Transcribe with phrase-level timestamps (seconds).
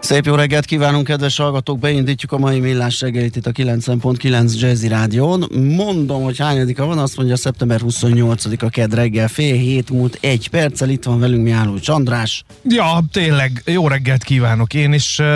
[0.00, 1.78] Szép jó reggelt kívánunk, kedves hallgatók!
[1.78, 5.48] Beindítjuk a mai millás reggelit itt a 90.9 Jazzy Rádión.
[5.76, 10.88] Mondom, hogy hányadika van, azt mondja szeptember 28-a ked reggel, fél hét múlt egy perccel,
[10.88, 12.44] itt van velünk Mihály Csandrás.
[12.64, 14.74] Ja, tényleg, jó reggelt kívánok!
[14.74, 15.26] Én is uh,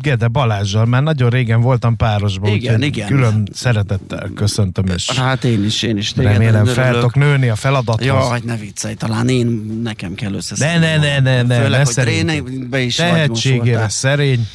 [0.00, 3.06] Gede Balázsjal, mert nagyon régen voltam párosban, igen, igen.
[3.06, 5.10] külön szeretettel köszöntöm is.
[5.10, 6.12] Hát én is, én is.
[6.16, 8.06] Remélem fel tudok nőni a feladathoz.
[8.06, 10.86] Jaj, ne viccelj, talán én, nekem kell összeszedni.
[10.86, 14.46] Ne, ne, ne, ne, ne, Főleg, ne hogy tréningbe is Tehetségére szerény.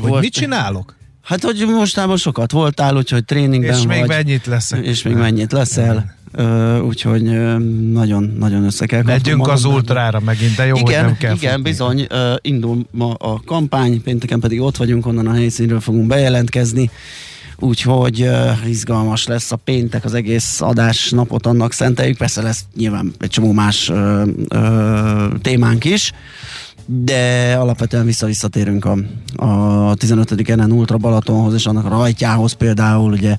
[0.00, 0.94] Hogy Volt- mit csinálok?
[1.22, 4.08] Hát, hogy mostában sokat voltál, úgyhogy tréningben És még vagy.
[4.08, 4.84] mennyit leszek?
[4.86, 6.16] És még mennyit leszel.
[6.32, 7.58] Ö, úgyhogy ö,
[7.92, 11.52] nagyon, nagyon össze kell Megyünk az ultrára megint, de jó, igen, hogy nem kell Igen,
[11.54, 11.70] futni.
[11.70, 16.90] bizony, ö, indul ma a kampány, pénteken pedig ott vagyunk, onnan a helyszínről fogunk bejelentkezni,
[17.58, 23.12] úgyhogy ö, izgalmas lesz a péntek, az egész adás napot annak szenteljük, persze lesz nyilván
[23.18, 26.12] egy csomó más ö, ö, témánk is,
[26.86, 28.96] de alapvetően vissza-visszatérünk a,
[29.88, 30.56] a 15.
[30.56, 33.36] NN Ultra Balatonhoz és annak rajtjához például, ugye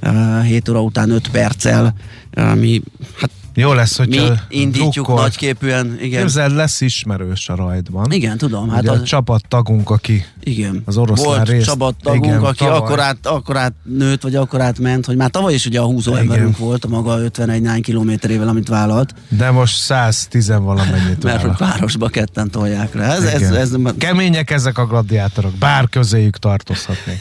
[0.00, 1.94] ö, 7 óra után 5 perccel,
[2.34, 2.82] ami
[3.20, 6.20] hát Jó lesz, hogy mi indítjuk nagyképűen, igen.
[6.20, 8.12] Képzeld, lesz ismerős a rajtban.
[8.12, 8.68] Igen, tudom.
[8.68, 10.82] Hát Ugye a az, csapattagunk, aki igen.
[10.84, 12.76] az oroszlán Volt részt- csapattagunk, igen, aki tavaly.
[12.78, 15.84] akkor át, akkor át nőtt, vagy akkor át ment, hogy már tavaly is ugye a
[15.84, 16.22] húzó Igen.
[16.22, 21.56] emberünk volt, a maga 51 9 kilométerével, amit vállalt, de most 110 valamennyit mert hogy
[21.58, 23.14] városba ketten tolják rá.
[23.14, 27.20] Ez, ez, ez, ez, Kemények ezek a gladiátorok, bár közéjük tartozhatnék.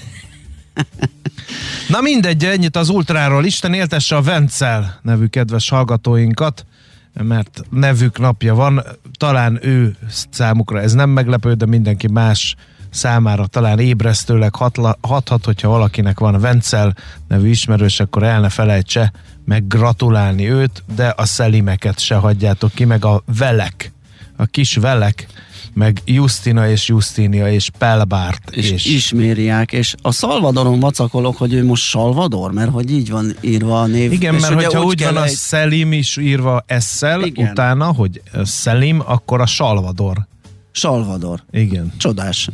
[1.89, 3.45] Na mindegy, ennyit az ultráról.
[3.45, 6.65] Isten éltesse a Vencel nevű kedves hallgatóinkat,
[7.13, 8.83] mert nevük napja van.
[9.17, 9.95] Talán ő
[10.29, 12.55] számukra ez nem meglepő, de mindenki más
[12.89, 14.55] számára talán ébresztőleg
[15.01, 16.95] hathat, hogyha valakinek van Vencel
[17.27, 19.11] nevű ismerős, akkor el ne felejtse
[19.45, 23.91] meg gratulálni őt, de a szelimeket se hagyjátok ki, meg a velek,
[24.35, 25.27] a kis velek,
[25.73, 31.65] meg Justina és Justinia és Pelbárt és, és ismériák, és a Salvadoron vacakolok, hogy ő
[31.65, 34.11] most Salvador, mert hogy így van írva a név.
[34.11, 37.49] Igen, és mert ugye hogyha úgy van kell a egy- Szelim is írva esszel, Igen.
[37.51, 40.27] utána, hogy Szelim, akkor a Salvador.
[40.71, 41.43] Salvador.
[41.51, 41.93] Igen.
[41.97, 42.49] Csodás.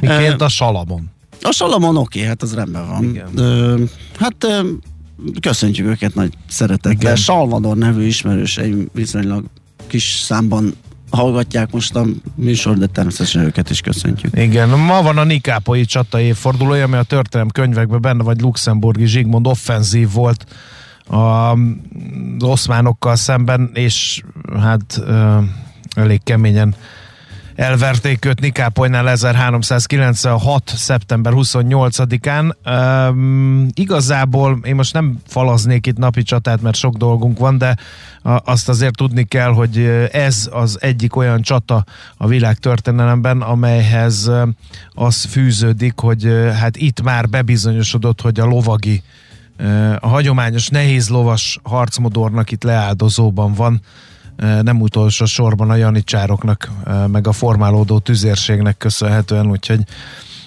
[0.00, 1.10] Miként a Salamon.
[1.42, 3.04] A Salamon oké, hát az rendben van.
[3.04, 3.28] Igen.
[3.38, 3.82] Ö,
[4.18, 4.68] hát ö,
[5.40, 6.92] köszöntjük őket nagy szeretettel.
[6.92, 7.16] Igen.
[7.16, 9.44] Salvador nevű ismerőseim viszonylag
[9.86, 10.74] kis számban
[11.10, 12.04] hallgatják most a
[12.34, 14.36] műsor, de természetesen őket is köszöntjük.
[14.36, 19.46] Igen, ma van a Nikápoi csata évfordulója, ami a történelem könyvekben benne vagy Luxemburgi Zsigmond
[19.46, 20.46] offenzív volt
[21.06, 21.56] a, az
[22.40, 24.22] oszmánokkal szemben, és
[24.60, 25.38] hát ö,
[25.94, 26.74] elég keményen
[27.54, 30.72] elverték őt Nikápolynál 1396.
[30.76, 32.54] szeptember 28-án.
[33.10, 37.76] Um, igazából én most nem falaznék itt napi csatát, mert sok dolgunk van, de
[38.22, 39.78] azt azért tudni kell, hogy
[40.12, 41.84] ez az egyik olyan csata
[42.16, 44.30] a világ történelemben, amelyhez
[44.90, 46.24] az fűződik, hogy
[46.60, 49.02] hát itt már bebizonyosodott, hogy a lovagi
[49.98, 53.80] a hagyományos nehéz lovas harcmodornak itt leáldozóban van,
[54.36, 56.70] nem utolsó sorban a janicsároknak,
[57.06, 59.80] meg a formálódó tüzérségnek köszönhetően, úgyhogy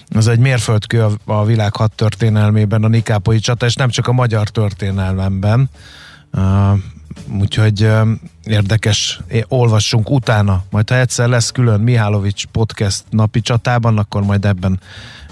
[0.08, 4.48] ez egy mérföldkő a, világ hat történelmében a Nikápoi csata, és nem csak a magyar
[4.48, 5.70] történelmemben.
[6.30, 6.72] Ö,
[7.40, 8.12] úgyhogy ö,
[8.44, 14.80] érdekes, olvassunk utána, majd ha egyszer lesz külön Mihálovics podcast napi csatában, akkor majd ebben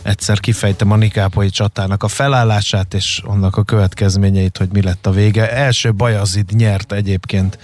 [0.07, 5.11] egyszer kifejtem a Nikápolyi csatának a felállását, és annak a következményeit, hogy mi lett a
[5.11, 5.53] vége.
[5.53, 7.59] Első Bajazid nyert egyébként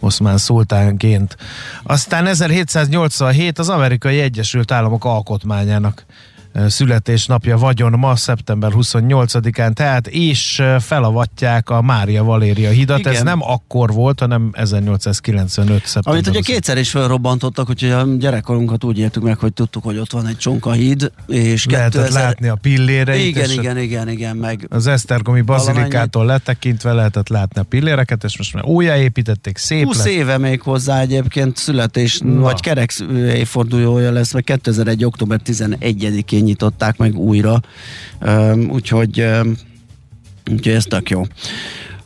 [0.00, 1.36] Oszmán szultánként.
[1.82, 6.04] Aztán 1787 az Amerikai Egyesült Államok alkotmányának
[6.66, 12.98] születésnapja vagyon ma, szeptember 28-án, tehát és felavatják a Mária Valéria hidat.
[12.98, 13.12] Igen.
[13.12, 16.12] Ez nem akkor volt, hanem 1895 szeptember.
[16.12, 20.12] Amit ugye kétszer is felrobbantottak, hogy a gyerekkorunkat úgy értük meg, hogy tudtuk, hogy ott
[20.12, 22.22] van egy csonkahíd, és Lehetett 2000...
[22.22, 23.26] látni a pilléreit.
[23.26, 28.54] Igen, igen, igen, igen, meg az Esztergomi bazilikától letekintve lehetett látni a pilléreket, és most
[28.54, 30.06] már újjáépítették, szép 20 lett.
[30.06, 32.40] éve még hozzá egyébként születés, Na.
[32.40, 35.04] vagy kerek évfordulója lesz, vagy 2001.
[35.04, 37.60] október 11-én nyitották meg újra,
[38.68, 39.26] úgyhogy,
[40.50, 41.22] úgyhogy ez tök jó.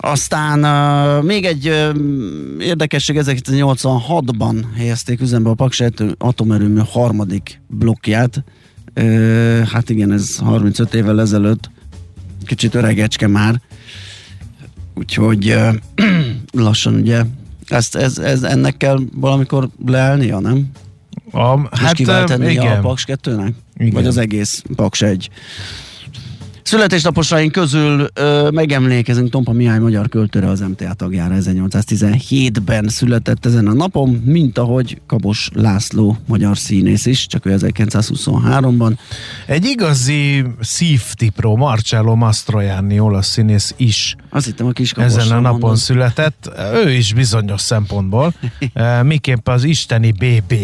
[0.05, 1.96] Aztán uh, még egy uh,
[2.58, 5.82] érdekesség, 1986-ban helyezték üzembe a Paks
[6.19, 8.44] atomerőmű harmadik blokkját.
[9.00, 11.70] Uh, hát igen, ez 35 évvel ezelőtt,
[12.44, 13.61] kicsit öregecske már,
[14.94, 15.75] úgyhogy uh,
[16.67, 17.23] lassan ugye
[17.67, 20.70] ezt, ez, ez, ennek kell valamikor leállnia, nem?
[21.32, 23.52] A, hát kiváltani a Paks 2-nek?
[23.76, 23.93] Igen.
[23.93, 25.31] Vagy az egész Paks 1?
[26.62, 33.73] Születésnaposaink közül ö, megemlékezünk Tompa Mihály magyar költőre, az MTA tagjára 1817-ben született ezen a
[33.73, 38.93] napon, mint ahogy Kabos László magyar színész is, csak ő 1923-ban.
[39.46, 45.61] Egy igazi szívtipró, Marcello Mastroianni olasz színész is Azt hittem, a kis ezen a napon
[45.61, 45.76] mondod.
[45.76, 46.50] született.
[46.84, 48.34] Ő is bizonyos szempontból.
[49.02, 50.55] Miképp az isteni BB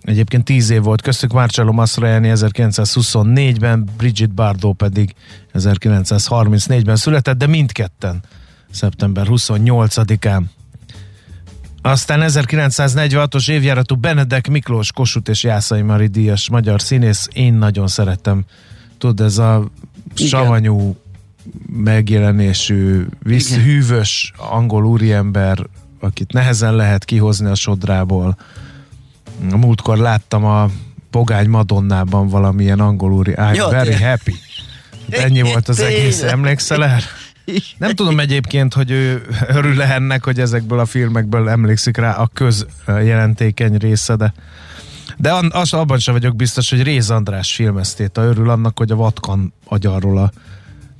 [0.00, 5.14] egyébként 10 év volt köztük, Marcello Mastroianni 1924-ben, Brigitte Bardot pedig
[5.54, 8.22] 1934-ben született, de mindketten
[8.70, 10.42] szeptember 28-án.
[11.82, 17.28] Aztán 1946-os évjáratú Benedek Miklós Kossuth és Jászai Mari díjas magyar színész.
[17.32, 18.44] Én nagyon szerettem.
[18.98, 19.70] Tudod, ez a
[20.14, 20.28] Igen.
[20.28, 20.96] savanyú
[21.72, 23.06] megjelenésű,
[23.64, 25.66] hűvös angol úriember,
[26.00, 28.36] akit nehezen lehet kihozni a sodrából
[29.52, 30.68] a múltkor láttam a
[31.10, 34.08] Pogány Madonnában valamilyen angol úri I'm Jó, very tényleg.
[34.08, 34.34] happy.
[35.08, 37.04] Ennyi volt az egész, emlékszel erre?
[37.78, 43.76] Nem tudom egyébként, hogy ő örül ennek, hogy ezekből a filmekből emlékszik rá a közjelentékeny
[43.76, 44.32] része, de
[45.16, 49.52] de az, abban sem vagyok biztos, hogy Réz András filmeztéta örül annak, hogy a Vatkan
[49.64, 50.30] agyarról a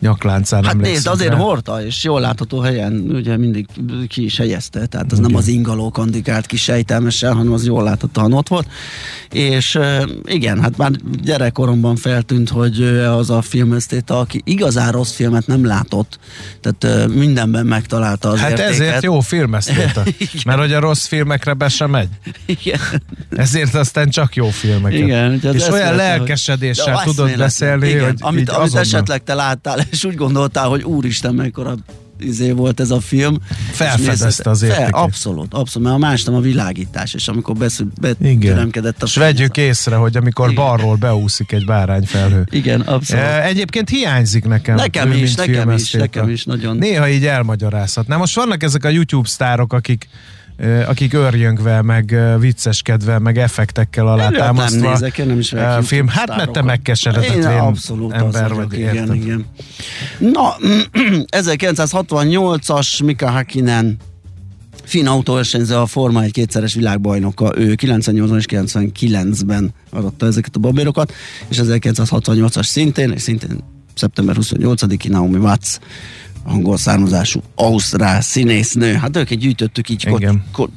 [0.00, 1.36] nyakláncán Hát nézd, azért rá.
[1.36, 3.66] hordta, és jól látható helyen ugye mindig
[4.08, 5.30] ki is helyezte, tehát az Igen.
[5.30, 8.66] nem az ingaló kandikált ki sejtelmesen, hanem az jól láthatóan ott volt.
[9.30, 9.78] És
[10.24, 10.90] igen, hát már
[11.22, 12.82] gyerekkoromban feltűnt, hogy
[13.18, 16.18] az a filmesztéta, aki igazán rossz filmet nem látott,
[16.60, 18.72] tehát mindenben megtalálta az Hát értéket.
[18.72, 20.02] ezért jó filmesztéta,
[20.46, 22.08] mert hogy a rossz filmekre be sem megy.
[22.46, 22.80] Igen.
[23.36, 24.98] Ezért aztán csak jó filmeket.
[24.98, 27.14] Igen, és olyan lelkesedéssel hogy...
[27.14, 31.74] tudod beszélni, igen, hogy amit, amit esetleg te láttál, és úgy gondoltál, hogy úristen, mekkora
[32.20, 33.36] izé volt ez a film.
[33.70, 34.84] Felfedezte az értékét.
[34.84, 39.16] Fel, abszolút, abszolút, mert a más nem a világítás, és amikor beszül, betüremkedett a És
[39.16, 40.64] vegyük észre, hogy amikor Igen.
[40.64, 42.46] balról beúszik egy bárányfelhő.
[42.50, 43.24] Igen, abszolút.
[43.24, 44.76] E, egyébként hiányzik nekem.
[44.76, 46.76] Nekem is, nekem is, nekem is, nagyon.
[46.76, 48.18] Néha így elmagyarázhatnám.
[48.18, 50.08] Most vannak ezek a YouTube sztárok, akik
[50.86, 54.80] akik örjöngve, meg vicceskedve, meg effektekkel alátámasztva.
[54.80, 56.08] Nem nézek, én nem is film.
[56.08, 59.46] Hát mert te megkeseredett abszolút ember vagy, vagyok, igen, igen.
[60.18, 60.56] Na,
[61.36, 63.96] 1968-as Mika Hakkinen
[64.86, 71.12] finn autóversenyző, a Forma egy kétszeres világbajnoka, ő 98-ban és 99-ben adotta ezeket a babérokat,
[71.48, 73.58] és 1968-as szintén, és szintén
[73.94, 75.78] szeptember 28-i Naomi Watts
[76.46, 78.94] angol származású ausztrál színésznő.
[78.94, 80.08] Hát őket gyűjtöttük így
[80.52, 80.70] kot,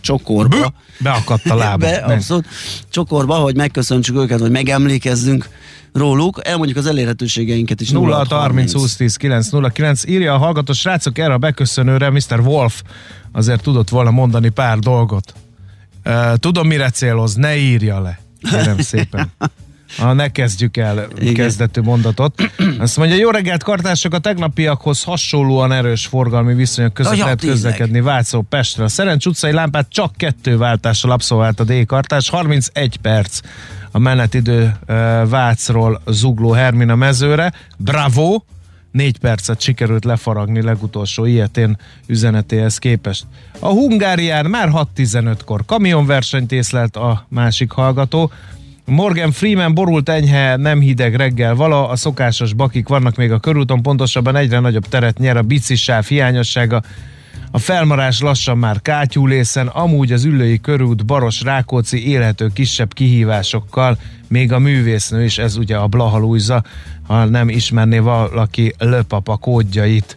[0.00, 0.72] csokorba.
[1.00, 1.76] Beakadt a lába.
[1.76, 2.46] Be, abszolút.
[2.90, 5.48] Csokorba, hogy megköszöntsük őket, hogy megemlékezzünk
[5.92, 6.40] róluk.
[6.46, 7.90] Elmondjuk az elérhetőségeinket is.
[7.90, 10.06] 0 30 20 10 9 0 9.
[10.06, 12.40] Írja a hallgató srácok erre a beköszönőre, Mr.
[12.40, 12.82] Wolf
[13.32, 15.34] azért tudott volna mondani pár dolgot.
[16.04, 18.18] Uh, tudom, mire céloz, ne írja le.
[18.50, 19.30] Kérem szépen.
[19.96, 21.34] Ha ne kezdjük el Igen.
[21.34, 22.52] kezdetű mondatot.
[22.78, 28.00] Azt mondja, jó reggelt kartások a tegnapiakhoz hasonlóan erős forgalmi viszonyok között Ajá, lehet közlekedni
[28.00, 28.84] Vácó Pestre.
[28.84, 33.40] A Szerencs utcai lámpát csak kettő váltással abszolvált a D-kartás, 31 perc
[33.90, 34.76] a menetidő
[35.24, 37.52] Vácról Zugló Hermina mezőre.
[37.76, 38.40] Bravo!
[38.90, 43.26] négy percet sikerült lefaragni legutolsó ilyetén üzenetéhez képest.
[43.58, 48.30] A Hungárián már 6.15-kor kamionversenyt észlelt a másik hallgató,
[48.88, 53.82] Morgan Freeman borult enyhe, nem hideg reggel vala, a szokásos bakik vannak még a körúton,
[53.82, 56.82] pontosabban egyre nagyobb teret nyer a bicisáv hiányossága,
[57.50, 64.52] a felmarás lassan már kátyúlészen, amúgy az ülői körút Baros Rákóczi élhető kisebb kihívásokkal, még
[64.52, 66.62] a művésznő is, ez ugye a Blaha Lujza,
[67.06, 70.16] ha nem ismerné valaki Löpapa kódjait.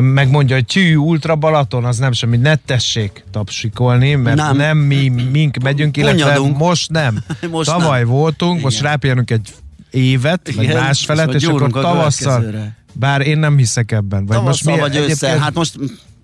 [0.00, 4.78] Megmondja, hogy tyű, Ultra Balaton, az nem semmi, ne tessék tapsikolni, mert nem, Nem.
[4.78, 6.56] mi mink megyünk, illetve Konyadunk.
[6.58, 7.18] most nem.
[7.50, 8.08] Most Tavaly nem.
[8.08, 9.54] voltunk, most rápihenünk egy
[9.90, 12.44] évet, vagy Igen, másfelet, és és, akkor tavasszal,
[12.92, 14.26] bár én nem hiszek ebben.
[14.26, 15.76] Vagy most Tavasszal mi vagy egyébként- hát most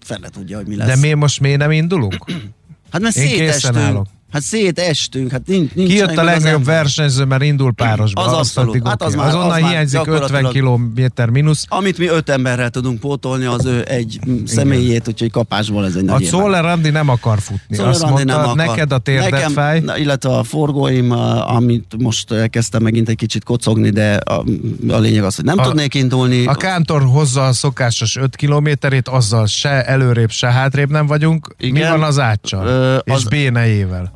[0.04, 0.86] fele tudja, hogy mi lesz.
[0.88, 2.24] de mi most miért nem indulunk?
[2.90, 4.06] Hát mert Én készen szétestünk.
[4.34, 8.24] Hát szétestünk, hát nincs, nincs Ki jött a legnagyobb versenyző, mert indul párosba.
[8.24, 8.70] Az abszolút.
[8.70, 11.64] addig Hát az már- Azonnal az hiányzik 50 gyakorlatilag- kilométer mínusz.
[11.68, 16.08] Amit mi öt emberrel tudunk pótolni, az ő egy mm, személyét, úgyhogy kapásból ez egy
[16.08, 16.36] A nagy érve.
[16.36, 17.76] Czoller Randi nem akar futni.
[17.76, 18.56] Szóval Azt Randi mondta, nem akar.
[18.66, 19.82] neked a térdet Nekem, fáj.
[19.96, 24.44] illetve a forgóim, a- amit most elkezdtem megint egy kicsit kocogni, de a,
[24.88, 26.46] a lényeg az, hogy nem A- tudnék indulni.
[26.46, 31.54] A Kántor hozza a szokásos 5 kilométerét, azzal se előrébb, se hátrébb nem vagyunk.
[31.58, 31.90] Mi Igen.
[31.90, 33.02] van az áccsal?
[33.04, 34.12] És bénejével?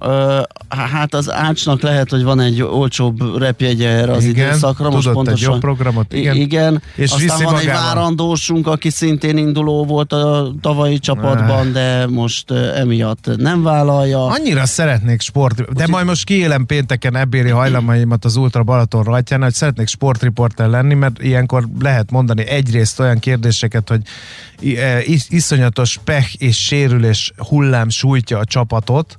[0.69, 4.91] Hát az ácsnak lehet, hogy van egy olcsóbb repjegye erre az Igen, időszakra.
[4.91, 6.37] Most tudott egy pontosan, jobb programot, igen.
[6.37, 6.83] Igen.
[6.95, 7.95] És Aztán viszi van egy magával.
[7.95, 14.27] várandósunk, aki szintén induló volt a tavalyi csapatban, de most emiatt nem vállalja.
[14.27, 19.55] Annyira szeretnék sport, de majd most kiélem pénteken ebbéri hajlamaimat az Ultra Balaton rajtján, hogy
[19.55, 24.01] szeretnék sportriporter lenni, mert ilyenkor lehet mondani egyrészt olyan kérdéseket, hogy
[25.05, 29.19] is, iszonyatos pech és sérülés hullám sújtja a csapatot,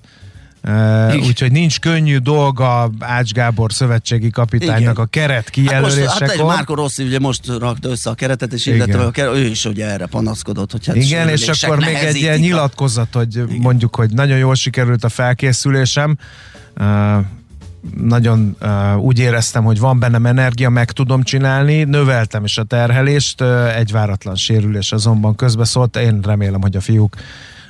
[0.64, 1.28] Uh, Igen.
[1.28, 4.96] úgyhogy nincs könnyű dolga Ács Gábor szövetségi kapitánynak Igen.
[4.96, 6.46] a keret Hát most, hát kijelölésekor.
[6.46, 8.90] Márko Rossi ugye most rakta össze a keretet, és Igen.
[8.90, 12.16] meg a keret, ő is ugye erre panaszkodott, hogy hát Igen, és akkor még egy
[12.16, 16.18] ilyen a- nyilatkozat, hogy mondjuk, hogy nagyon jól sikerült a felkészülésem.
[16.80, 16.86] Uh,
[17.98, 23.42] nagyon uh, úgy éreztem, hogy van bennem energia, meg tudom csinálni, növeltem is a terhelést,
[23.42, 27.16] uh, egy váratlan sérülés azonban közbeszólt, én remélem, hogy a fiúk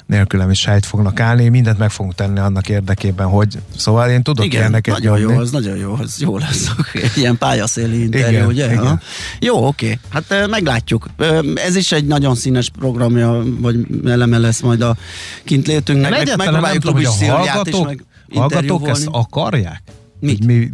[0.10, 4.46] nélkülem is helyt fognak állni, mindent meg fogunk tenni annak érdekében, hogy szóval én tudok
[4.46, 5.34] Igen, ilyeneket nagyon nyomni.
[5.34, 6.70] jó, ez nagyon jó, ez jó lesz.
[6.94, 8.66] Egy ilyen pályaszéli interjú, Igen, ugye?
[8.72, 8.88] igen.
[8.88, 9.00] Ha?
[9.40, 10.00] Jó, oké.
[10.10, 11.08] Hát ö, meglátjuk.
[11.56, 14.96] Ez is egy nagyon színes programja, vagy eleme lesz majd a
[15.44, 16.10] kintlétünknek.
[16.12, 19.82] Meg- egyáltalán nem megpróbáljuk tudom, hogy a hallgatók, meg hallgatók ezt akarják?
[20.20, 20.46] Mit?
[20.46, 20.72] Mi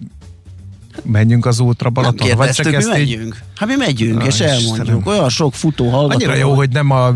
[1.04, 2.38] menjünk az Ultra Nem Balaton?
[2.38, 3.38] Vagy csak kérdeztük, mi ezt így megyünk.
[3.56, 4.78] Hát mi megyünk, Ah, és elmondjuk.
[4.88, 5.02] Istenem.
[5.06, 6.14] Olyan sok futó hallgató.
[6.14, 7.16] Annyira jó, hogy nem a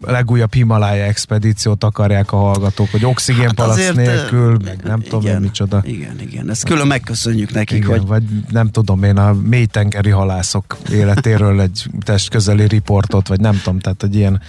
[0.00, 5.40] legújabb Himalája expedíciót akarják a hallgatók, hogy oxigénpalac azért, nélkül, meg nem tudom igen, én
[5.40, 5.82] micsoda.
[5.84, 10.76] Igen, igen, ezt külön megköszönjük nekik, Igen, hogy vagy nem tudom én a mélytengeri halászok
[10.90, 14.40] életéről egy testközeli riportot, vagy nem tudom, tehát hogy ilyen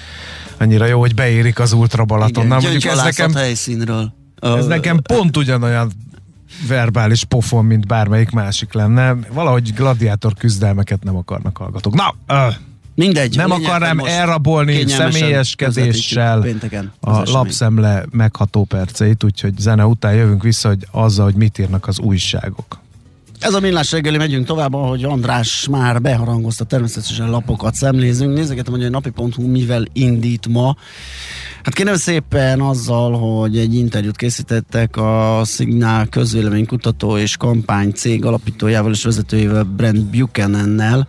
[0.58, 2.46] annyira jó, hogy beérik az Ultra Balaton.
[2.46, 4.13] igen, mondjuk ez nekem, helyszínről.
[4.42, 5.92] ez nekem pont ugyanolyan
[6.68, 9.16] verbális pofon, mint bármelyik másik lenne.
[9.34, 11.94] Valahogy gladiátor küzdelmeket nem akarnak hallgatók.
[11.94, 12.48] Na, ö,
[12.98, 13.36] Mindegy.
[13.36, 16.46] nem a lényeg, akarnám hogy most elrabolni személyeskedéssel
[17.00, 22.00] a lapszemle megható perceit, úgyhogy zene után jövünk vissza, hogy azzal, hogy mit írnak az
[22.00, 22.80] újságok.
[23.39, 28.34] Ez a millás reggeli, megyünk tovább, ahogy András már beharangozta, természetesen lapokat szemlézünk.
[28.34, 30.75] Nézegetem, hogy a napi.hu mivel indít ma.
[31.63, 38.91] Hát kérem szépen azzal, hogy egy interjút készítettek a Signál közvéleménykutató és kampány cég alapítójával
[38.91, 41.08] és vezetőjével Brent Buchanannel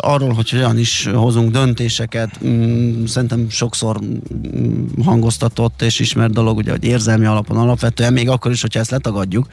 [0.00, 2.44] arról, hogy hogyan is hozunk döntéseket.
[2.44, 8.50] Mm, Szerintem sokszor mm, hangoztatott és ismert dolog, ugye, hogy érzelmi alapon alapvetően, még akkor
[8.50, 9.46] is, hogyha ezt letagadjuk,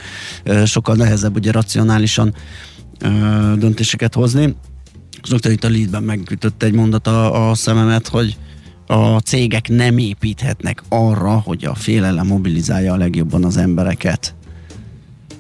[0.66, 1.52] sokkal nehezebb ugye
[1.94, 2.34] racionálisan
[3.00, 4.56] ö, döntéseket hozni.
[5.30, 8.38] Rögtön itt a leadben megütött egy mondat a, a szememet, hogy
[8.88, 14.36] a cégek nem építhetnek arra, hogy a félelem mobilizálja a legjobban az embereket.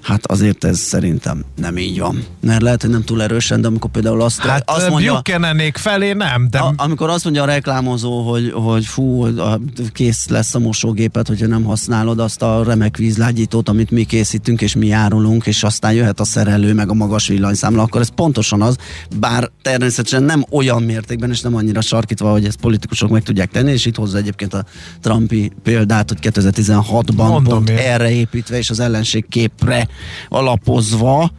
[0.03, 2.23] Hát azért ez szerintem nem így van.
[2.41, 6.13] Mert lehet, hogy nem túl erősen, de amikor például azt, Hát azt mondja, Buchananék felé
[6.13, 9.27] nem, de a, amikor azt mondja a reklámozó, hogy, hogy fú,
[9.91, 14.75] kész lesz a mosógépet, hogyha nem használod azt a remek vízlágyítót, amit mi készítünk, és
[14.75, 18.75] mi járulunk, és aztán jöhet a szerelő, meg a magas villanyszámla, akkor ez pontosan az,
[19.19, 23.71] bár természetesen nem olyan mértékben, és nem annyira sarkítva, hogy ezt politikusok meg tudják tenni,
[23.71, 24.65] és itt hozza egyébként a
[25.01, 27.77] Trumpi példát, hogy 2016-ban Mondom pont én.
[27.77, 29.87] erre építve, és az ellenség képre
[30.31, 31.29] alapozva,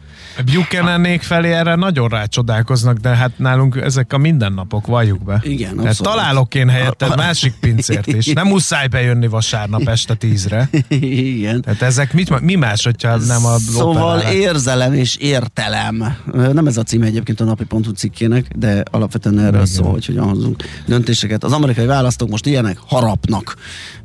[0.53, 5.39] Buchanan felé erre nagyon rácsodálkoznak, de hát nálunk ezek a mindennapok, valljuk be.
[5.43, 6.13] Igen, Tehát abszolút.
[6.13, 8.25] találok én helyetted másik pincért is.
[8.25, 10.69] Nem muszáj bejönni vasárnap este tízre.
[10.99, 11.61] Igen.
[11.61, 14.33] Tehát ezek mit, mi más, hogyha nem a Szóval operálás?
[14.33, 16.15] érzelem és értelem.
[16.33, 19.65] Nem ez a címe egyébként a napi.hu cikkének, de alapvetően erről Igen.
[19.65, 21.43] szól, hogy hogyan hozunk döntéseket.
[21.43, 23.55] Az amerikai választók most ilyenek, harapnak.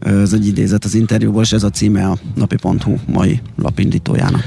[0.00, 4.44] Ez egy idézet az interjúból, és ez a címe a napi.hu mai lapindítójának.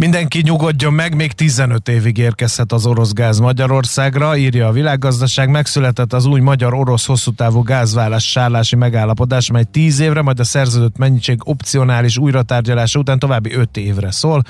[0.00, 5.48] Mindenki nyugodjon meg, még 15 évig érkezhet az orosz gáz Magyarországra, írja a világgazdaság.
[5.48, 11.38] Megszületett az új magyar-orosz hosszútávú gázvállás sárlási megállapodás, mely 10 évre, majd a szerződött mennyiség
[11.44, 14.42] opcionális újratárgyalása után további 5 évre szól.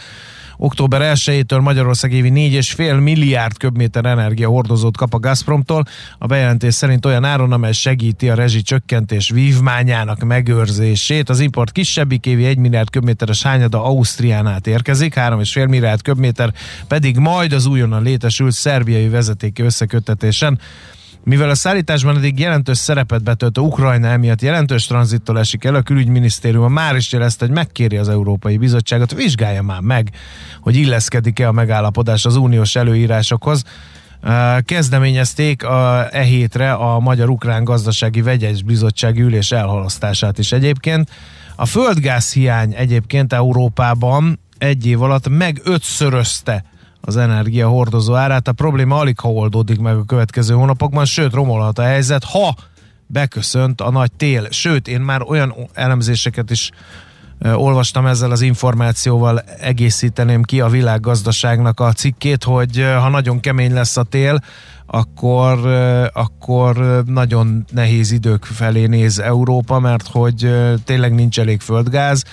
[0.62, 5.84] Október 1-től Magyarország évi 4,5 milliárd köbméter energia hordozót kap a Gazpromtól.
[6.18, 11.28] A bejelentés szerint olyan áron, amely segíti a rezsi csökkentés vívmányának megőrzését.
[11.28, 16.52] Az import kisebbik évi 1 milliárd köbméteres hányada Ausztrián át érkezik, 3,5 milliárd köbméter
[16.88, 20.58] pedig majd az újonnan létesült szerbiai vezetéki összekötetésen.
[21.24, 26.72] Mivel a szállításban eddig jelentős szerepet betöltő Ukrajna emiatt jelentős tranzittól esik el, a külügyminisztérium
[26.72, 30.10] már is jelezte, hogy megkéri az Európai Bizottságot, vizsgálja már meg,
[30.60, 33.64] hogy illeszkedik-e a megállapodás az uniós előírásokhoz.
[34.64, 41.10] Kezdeményezték a, e hétre a Magyar-Ukrán Gazdasági Vegyes Bizottság ülés elhalasztását is egyébként.
[41.56, 46.64] A földgáz hiány egyébként Európában egy év alatt meg ötszörözte
[47.00, 48.48] az energia hordozó árát.
[48.48, 52.54] A probléma alig ha oldódik meg a következő hónapokban, sőt romolhat a helyzet, ha
[53.06, 54.46] beköszönt a nagy tél.
[54.50, 56.70] Sőt, én már olyan elemzéseket is
[57.54, 63.96] olvastam ezzel az információval, egészíteném ki a világgazdaságnak a cikkét, hogy ha nagyon kemény lesz
[63.96, 64.40] a tél,
[64.86, 65.66] akkor,
[66.12, 70.50] akkor nagyon nehéz idők felé néz Európa, mert hogy
[70.84, 72.24] tényleg nincs elég földgáz,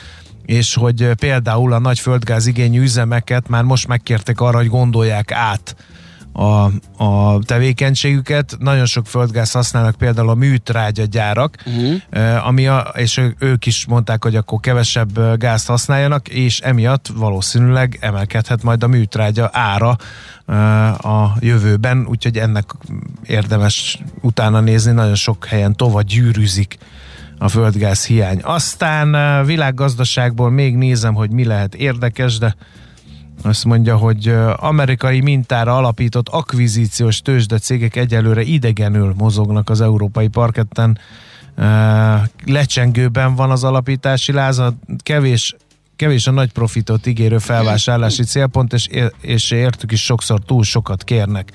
[0.47, 5.75] és hogy például a nagy földgáz igényű üzemeket már most megkértek arra, hogy gondolják át
[6.31, 6.71] a,
[7.03, 8.55] a tevékenységüket.
[8.59, 12.47] Nagyon sok földgáz használnak például a műtrágyagyárak, uh-huh.
[12.47, 18.63] ami a, és ők is mondták, hogy akkor kevesebb gázt használjanak, és emiatt valószínűleg emelkedhet
[18.63, 19.97] majd a műtrágya ára
[20.97, 22.65] a jövőben, úgyhogy ennek
[23.25, 26.77] érdemes utána nézni, nagyon sok helyen tova gyűrűzik
[27.37, 28.39] a földgáz hiány.
[28.43, 32.55] Aztán világgazdaságból még nézem, hogy mi lehet érdekes, de
[33.41, 40.97] azt mondja, hogy amerikai mintára alapított akvizíciós tőzsde cégek egyelőre idegenül mozognak az európai parketten.
[42.45, 45.55] Lecsengőben van az alapítási láza, kevés
[45.95, 48.87] kevés a nagy profitot ígérő felvásárlási célpont, és,
[49.21, 51.51] és értük is sokszor túl sokat kérnek.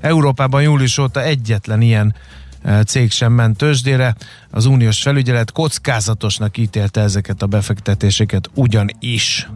[0.00, 2.39] Európában július óta egyetlen ilyen ö,
[2.86, 4.16] cég sem ment tőzsdére.
[4.50, 9.48] Az uniós felügyelet kockázatosnak ítélte ezeket a befektetéseket ugyanis.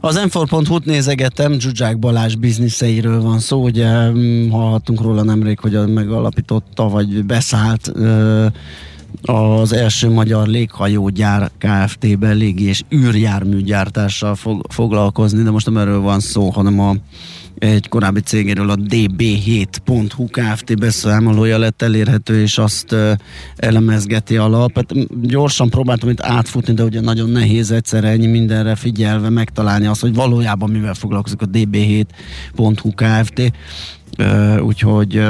[0.00, 6.88] Az m4.hu-t nézegetem, Zsuzsák Balázs bizniszeiről van szó, ugye mm, hallhattunk róla nemrég, hogy megalapította,
[6.88, 8.46] vagy beszállt ö,
[9.22, 16.20] az első magyar léghajógyár Kft-ben légi és űrjárműgyártással fog, foglalkozni, de most nem erről van
[16.20, 16.94] szó, hanem a
[17.62, 20.78] egy korábbi cégéről a db7.hu Kft.
[20.78, 22.96] beszámolója lett elérhető, és azt
[23.56, 24.74] elemezgeti a lap.
[24.74, 30.00] Hát, gyorsan próbáltam itt átfutni, de ugye nagyon nehéz egyszerre ennyi mindenre figyelve megtalálni azt,
[30.00, 33.52] hogy valójában mivel foglalkozik a db7.hu Kft.
[34.60, 35.22] Úgyhogy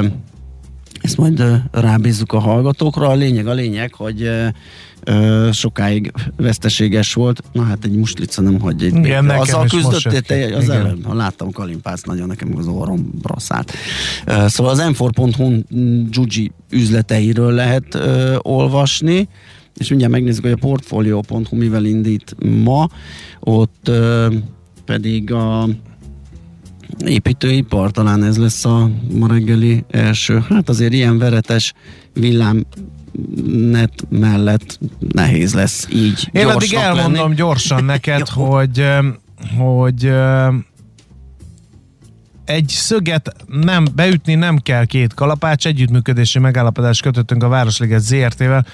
[1.01, 3.07] ezt majd rábízzuk a hallgatókra.
[3.07, 4.29] A lényeg a lényeg, hogy
[5.51, 7.43] sokáig veszteséges volt.
[7.51, 11.05] Na hát egy muslica nem hagy egy Igen, nekem Azzal küzdöttél te az előbb?
[11.05, 13.71] Ha láttam kalimpázt nagyon, nekem az orrom braszát.
[14.25, 15.61] Ö, Szóval az m4.hu
[16.09, 19.27] Gyugyi üzleteiről lehet ö, olvasni,
[19.77, 22.89] és mindjárt megnézzük, hogy a portfolio.hu mivel indít ma,
[23.39, 24.33] ott ö,
[24.85, 25.67] pedig a
[27.05, 30.43] építőipar, talán ez lesz a ma reggeli első.
[30.49, 31.73] Hát azért ilyen veretes
[32.13, 32.65] villám
[33.71, 37.35] net mellett nehéz lesz így Én addig elmondom lenni.
[37.35, 38.87] gyorsan neked, hogy
[39.57, 40.11] hogy
[42.45, 48.65] egy szöget nem, beütni nem kell két kalapács, együttműködési megállapodást kötöttünk a Városliget ZRT-vel,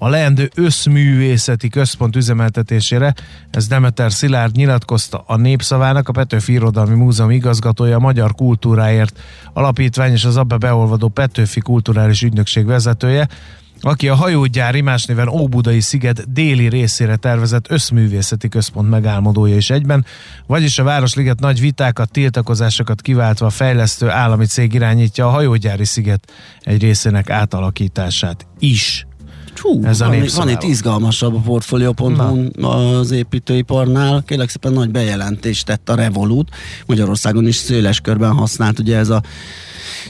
[0.00, 3.14] a leendő összművészeti központ üzemeltetésére.
[3.50, 9.20] Ez Demeter Szilárd nyilatkozta a Népszavának, a Petőfi Irodalmi Múzeum igazgatója, a Magyar Kultúráért
[9.52, 13.28] Alapítvány és az abba beolvadó Petőfi Kulturális Ügynökség vezetője,
[13.80, 20.04] aki a hajógyári, más néven Óbudai sziget déli részére tervezett összművészeti központ megálmodója is egyben,
[20.46, 26.32] vagyis a Városliget nagy vitákat, tiltakozásokat kiváltva a fejlesztő állami cég irányítja a hajógyári sziget
[26.60, 29.07] egy részének átalakítását is.
[29.58, 34.22] Hú, Ez van, van itt izgalmasabb a portfolio.hu az építőiparnál.
[34.26, 36.48] Kérlek szépen nagy bejelentést tett a Revolut.
[36.86, 39.22] Magyarországon is széles körben használt ugye ez a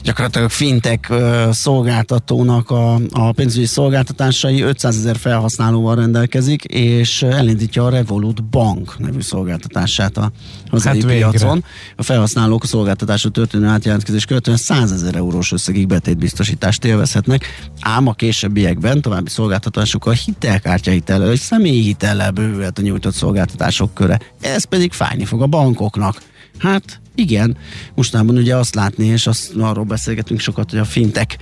[0.03, 7.89] gyakorlatilag fintech ö, szolgáltatónak a, a pénzügyi szolgáltatásai 500 ezer felhasználóval rendelkezik, és elindítja a
[7.89, 10.31] Revolut Bank nevű szolgáltatását a
[10.69, 11.29] hazai Hát végre.
[11.29, 11.63] piacon.
[11.95, 18.13] A felhasználók a szolgáltatásra történő átjelentkezés követően 100 ezer eurós összegig betétbiztosítást élvezhetnek, ám a
[18.13, 24.19] későbbiekben további szolgáltatásokkal hitelkártya hitellel és személyi hitellel bővülhet a nyújtott szolgáltatások köre.
[24.41, 26.21] Ez pedig fájni fog a bankoknak.
[26.57, 27.57] Hát igen,
[27.95, 31.37] mostában ugye azt látni, és azt, arról beszélgetünk sokat, hogy a fintek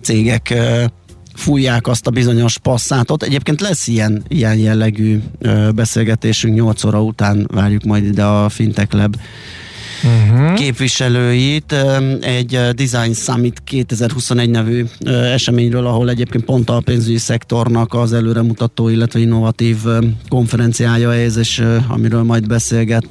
[0.00, 0.54] cégek
[1.34, 3.22] fújják azt a bizonyos passzátot.
[3.22, 5.20] Egyébként lesz ilyen, ilyen jellegű
[5.74, 9.16] beszélgetésünk 8 óra után várjuk majd ide a Fintech Lab
[10.04, 10.54] uh-huh.
[10.54, 11.74] képviselőit
[12.20, 18.12] egy ö, Design Summit 2021 nevű ö, eseményről, ahol egyébként pont a pénzügyi szektornak az
[18.12, 19.76] előremutató, illetve innovatív
[20.28, 23.06] konferenciája ez, és ö, amiről majd beszélget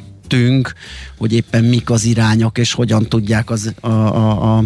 [1.18, 4.64] hogy éppen mik az irányok, és hogyan tudják az, a, a, a,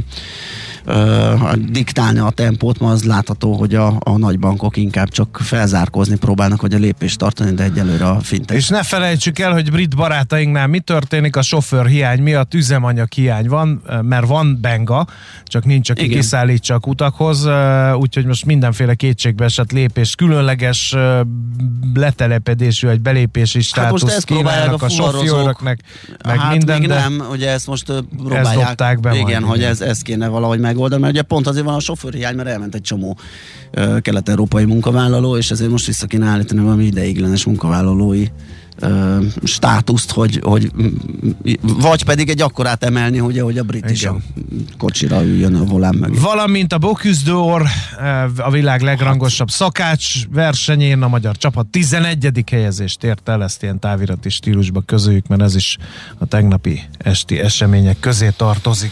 [1.70, 6.74] diktálni a tempót, ma az látható, hogy a, a nagybankok inkább csak felzárkózni próbálnak, hogy
[6.74, 8.58] a lépést tartani, de egyelőre a fintek.
[8.58, 13.48] És ne felejtsük el, hogy brit barátainknál mi történik a sofőr hiány miatt, üzemanyag hiány
[13.48, 15.08] van, mert van benga,
[15.44, 16.20] csak nincs, aki Igen.
[16.20, 17.48] kiszállítsa a kutakhoz,
[17.96, 20.96] úgyhogy most mindenféle kétségbe esett lépés, különleges
[21.94, 25.80] letelepedésű, egy belépési Hát ezt próbálják kínálnak a a sofőröknek,
[26.26, 27.86] meg hát minden, még de nem, ugye ezt most
[28.18, 28.68] próbálják.
[28.68, 31.76] dobták be Igen, majd, hogy ez, ez kéne valahogy megoldani, mert ugye pont azért van
[31.76, 33.18] a sofőrhiány, mert elment egy csomó
[33.72, 38.28] ö, kelet-európai munkavállaló, és ezért most vissza kéne állítani valami ideiglenes munkavállalói
[38.80, 40.72] ö, státuszt, hogy, hogy
[41.62, 44.18] vagy pedig egy akkorát emelni, hogy a brit is a
[44.78, 46.18] kocsira üljön a volán mögé.
[46.20, 47.62] Valamint a Bocuse d'Or,
[48.00, 52.44] eh, a világ legrangosabb szakács versenyén a magyar csapat 11.
[52.52, 55.78] helyezést ért el, ezt ilyen távirati stílusba közöljük, mert ez is
[56.18, 58.92] a tegnapi esti események közé tartozik.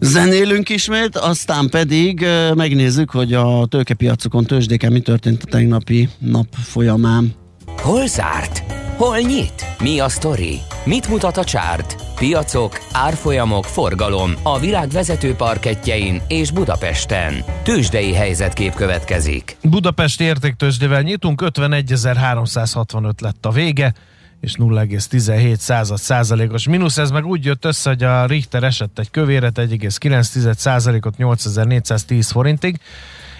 [0.00, 7.34] Zenélünk ismét, aztán pedig megnézzük, hogy a tőkepiacokon, tőzsdéken mi történt a tegnapi nap folyamán.
[7.66, 8.62] Hol zárt?
[8.96, 9.66] Hol nyit?
[9.82, 10.58] Mi a sztori?
[10.84, 11.96] Mit mutat a csárt?
[12.16, 17.44] Piacok, árfolyamok, forgalom a világ vezető parketjein és Budapesten.
[17.62, 19.56] Tősdei helyzetkép következik.
[19.62, 23.94] Budapesti értéktősdével nyitunk, 51.365 lett a vége,
[24.40, 26.98] és 0,17 század százalékos mínusz.
[26.98, 32.80] Ez meg úgy jött össze, hogy a Richter esett egy kövéret 1,9 százalékot 8410 forintig,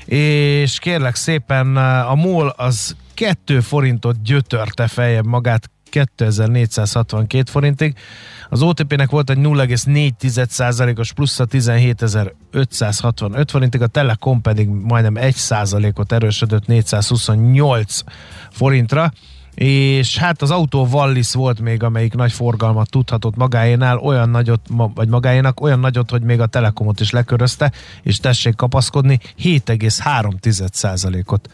[0.04, 7.94] és kérlek szépen a MOL az 2 forintot gyötörte feljebb magát 2462 forintig.
[8.48, 16.66] Az OTP-nek volt egy 0,4%-os plusz a 17.565 forintig, a Telekom pedig majdnem 1%-ot erősödött
[16.66, 18.00] 428
[18.50, 19.12] forintra
[19.59, 24.61] és hát az autó Wallis volt még, amelyik nagy forgalmat tudhatott magáénál, olyan nagyot,
[24.94, 31.49] vagy magáénak olyan nagyot, hogy még a Telekomot is lekörözte, és tessék kapaszkodni, 7,3%-ot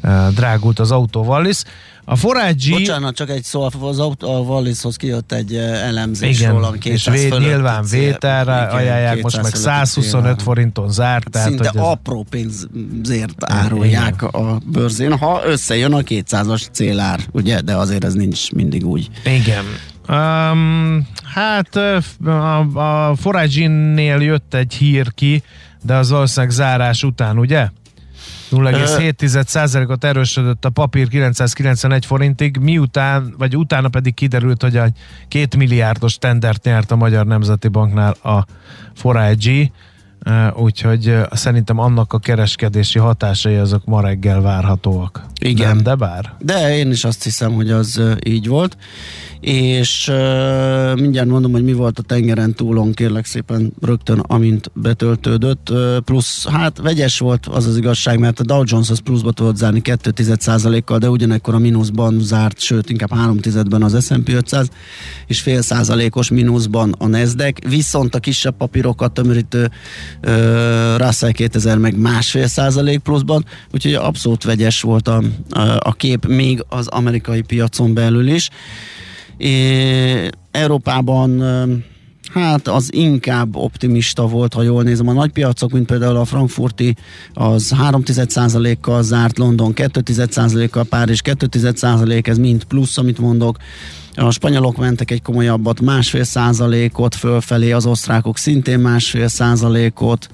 [0.00, 1.62] eh, drágult az autó Wallis.
[2.08, 2.70] A Forágyi...
[2.70, 7.84] Bocsánat, csak egy szó, az a Wallishoz kijött egy elemzés Igen, róla, és vé, nyilván
[7.90, 10.42] vételre igen, ajánlják, most meg 200 fölötti 125 célra.
[10.42, 11.30] forinton zárt.
[11.30, 17.60] Tehát, Szinte hogy ez- apró pénzért árulják a bőrzén, ha összejön a 200-as célár, ugye,
[17.60, 19.08] de azért ez nincs mindig úgy.
[19.24, 19.64] Igen.
[20.08, 21.76] Um, hát
[22.24, 25.42] a, a Forage-nél jött egy hír ki,
[25.82, 27.68] de az valószínűleg zárás után, ugye?
[28.56, 34.86] 0,7%-ot erősödött a papír 991 forintig, miután, vagy utána pedig kiderült, hogy a
[35.28, 38.46] két milliárdos tendert nyert a Magyar Nemzeti Banknál a
[38.94, 39.70] Forage,
[40.54, 45.26] úgyhogy szerintem annak a kereskedési hatásai azok ma reggel várhatóak.
[45.40, 45.68] Igen.
[45.68, 46.34] Nem, de bár.
[46.38, 48.76] De én is azt hiszem, hogy az így volt.
[49.40, 55.70] És uh, mindjárt mondom, hogy mi volt a tengeren túlon, kérlek szépen rögtön, amint betöltődött.
[55.70, 59.56] Uh, plusz, hát vegyes volt az az igazság, mert a Dow Jones az pluszba tudott
[59.56, 60.36] zárni 2
[60.84, 64.68] kal de ugyanekkor a mínuszban zárt, sőt inkább 3 ben az S&P 500,
[65.26, 69.70] és fél százalékos mínuszban a Nasdaq, viszont a kisebb papírokat tömörítő
[70.96, 76.64] Russell 2000 meg másfél százalék pluszban, úgyhogy abszolút vegyes volt a, a, a kép még
[76.68, 78.50] az amerikai piacon belül is.
[79.36, 81.42] É, Európában
[82.32, 85.08] hát az inkább optimista volt, ha jól nézem.
[85.08, 86.96] A nagy piacok, mint például a frankfurti,
[87.34, 93.56] az 3,1%-kal zárt, London 2,1%-kal, Párizs 2,1%, ez mind plusz, amit mondok.
[94.16, 100.28] A spanyolok mentek egy komolyabbat, másfél százalékot fölfelé, az osztrákok szintén másfél százalékot.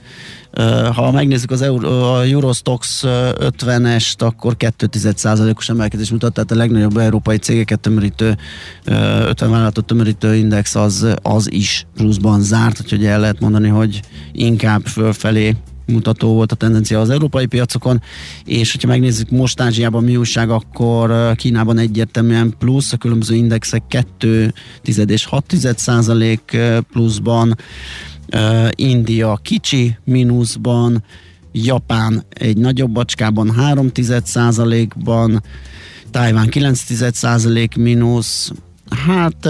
[0.94, 7.36] Ha megnézzük az Euro, a Eurostox 50-est, akkor 2,1%-os emelkedés mutat, tehát a legnagyobb európai
[7.36, 8.36] cégeket tömörítő,
[8.84, 14.00] 50 vállalatot tömörítő index az, az is pluszban zárt, úgyhogy el lehet mondani, hogy
[14.32, 18.02] inkább fölfelé mutató volt a tendencia az európai piacokon,
[18.44, 24.54] és hogyha megnézzük most Ázsiában mi újság, akkor Kínában egyértelműen plusz, a különböző indexek 2
[25.06, 26.56] és 6 százalék
[26.92, 27.56] pluszban,
[28.70, 31.04] India kicsi mínuszban,
[31.52, 33.90] Japán egy nagyobb bacskában 3
[34.24, 35.42] százalékban,
[36.10, 38.52] Tájván 9 százalék mínusz,
[39.06, 39.48] hát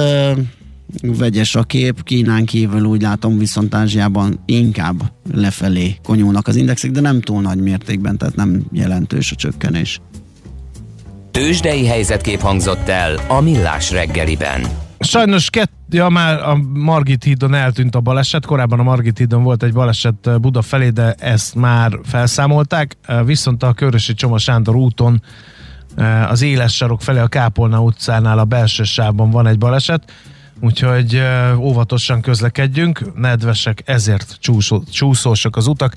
[1.01, 7.01] vegyes a kép, Kínán kívül úgy látom viszont Ázsiában inkább lefelé konyulnak az indexek, de
[7.01, 10.01] nem túl nagy mértékben, tehát nem jelentős a csökkenés.
[11.31, 14.67] Tőzsdei helyzetkép hangzott el a Millás reggeliben.
[14.99, 19.63] Sajnos kett, ja, már a Margit hídon eltűnt a baleset, korábban a Margit hídon volt
[19.63, 25.23] egy baleset Buda felé, de ezt már felszámolták, viszont a Körösi Csoma Sándor úton
[26.29, 30.13] az éles sarok felé a Kápolna utcánál a belső sávban van egy baleset,
[30.63, 31.23] úgyhogy
[31.59, 35.95] óvatosan közlekedjünk, nedvesek, ezért csúszó, csúszósak az utak,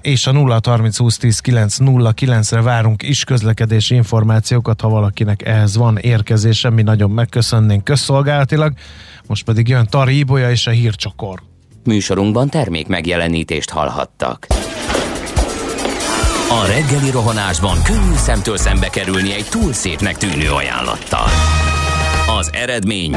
[0.00, 5.46] és a 0 30 20 10 9 0 9-re várunk is közlekedési információkat, ha valakinek
[5.46, 8.72] ehhez van érkezése, mi nagyon megköszönnénk közszolgálatilag.
[9.26, 11.42] Most pedig jön Tari Ibolya és a hírcsokor.
[11.84, 14.46] Műsorunkban termék megjelenítést hallhattak.
[16.50, 21.28] A reggeli rohanásban könnyű szemtől szembe kerülni egy túl szépnek tűnő ajánlattal.
[22.38, 23.16] Az eredmény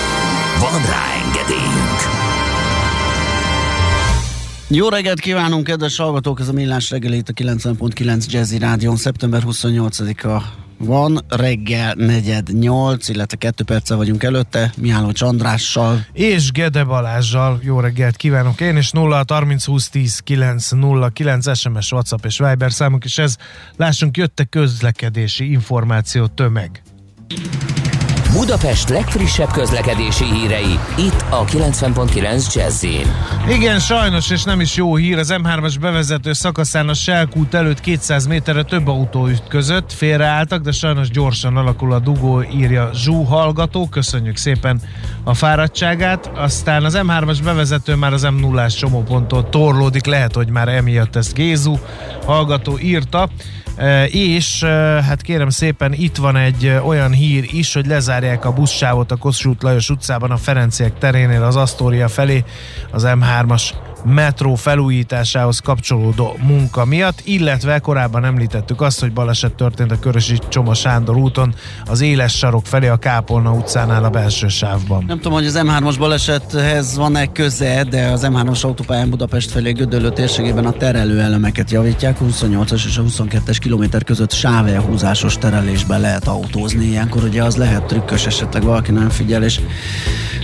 [0.61, 1.99] Van rá engedélyünk!
[4.67, 6.39] Jó reggelt kívánunk, kedves hallgatók!
[6.39, 8.95] Ez a Millás reggeli itt a 90.9 Jazzy Rádion.
[8.95, 10.41] Szeptember 28-a
[10.77, 16.05] van, reggel negyed nyolc, illetve kettő perccel vagyunk előtte, Mihály Csandrással.
[16.13, 17.59] És Gede Balázsjal.
[17.63, 22.37] Jó reggelt kívánok én, és 0 30 20 10 9 0 9 SMS, WhatsApp és
[22.37, 23.35] Viber számunk, és ez,
[23.77, 26.81] lássunk, jöttek közlekedési információ tömeg.
[28.33, 32.85] Budapest legfrissebb közlekedési hírei, itt a 90.9 jazz
[33.49, 38.27] Igen, sajnos, és nem is jó hír, az M3-as bevezető szakaszán a Selkút előtt 200
[38.27, 44.37] méterre több autó között félreálltak, de sajnos gyorsan alakul a dugó, írja Zsú hallgató, köszönjük
[44.37, 44.81] szépen
[45.23, 46.31] a fáradtságát.
[46.35, 51.77] Aztán az M3-as bevezető már az M0-ás csomóponttól torlódik, lehet, hogy már emiatt ezt Gézu
[52.25, 53.29] hallgató írta.
[54.07, 54.63] És
[55.07, 57.85] hát kérem szépen itt van egy olyan hír is, hogy
[58.21, 62.43] lezárják a buszsávot a Kossuth Lajos utcában a Ferenciek terénél az Asztória felé
[62.91, 63.71] az M3-as
[64.05, 70.73] metró felújításához kapcsolódó munka miatt, illetve korábban említettük azt, hogy baleset történt a Körösi Csoma
[70.73, 71.53] Sándor úton
[71.85, 75.03] az éles sarok felé a Kápolna utcánál a belső sávban.
[75.07, 80.09] Nem tudom, hogy az M3-as balesethez van-e köze, de az M3-as autópályán Budapest felé Gödöllő
[80.09, 82.17] térségében a terelő elemeket javítják.
[82.21, 86.85] 28-as és a 22-es kilométer között sávelhúzásos terelésben lehet autózni.
[86.85, 89.59] Ilyenkor ugye az lehet trükkös, esetleg valaki nem figyel, és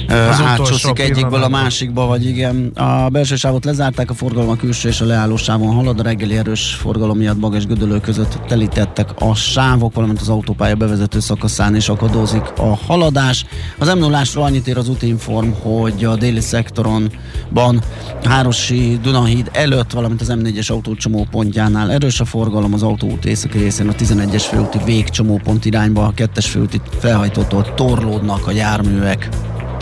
[0.08, 2.72] átsúszik egyikből a másikba, vagy igen.
[2.76, 6.38] A belső sávot lezárták, a forgalom a külső és a leálló sávon halad, a reggeli
[6.38, 11.76] erős forgalom miatt Bag és Gödölő között telítettek a sávok, valamint az autópálya bevezető szakaszán
[11.76, 13.46] is akadózik a haladás.
[13.78, 17.82] Az m 0 annyit ér az útinform, hogy a déli szektoronban
[18.24, 23.88] Hárosi Dunahíd előtt, valamint az M4-es autócsomó pontjánál erős a forgalom, az autóút északi részén
[23.88, 29.30] a 11-es főúti végcsomópont irányba, a 2-es főúti felhajtótól torlódnak a járművek.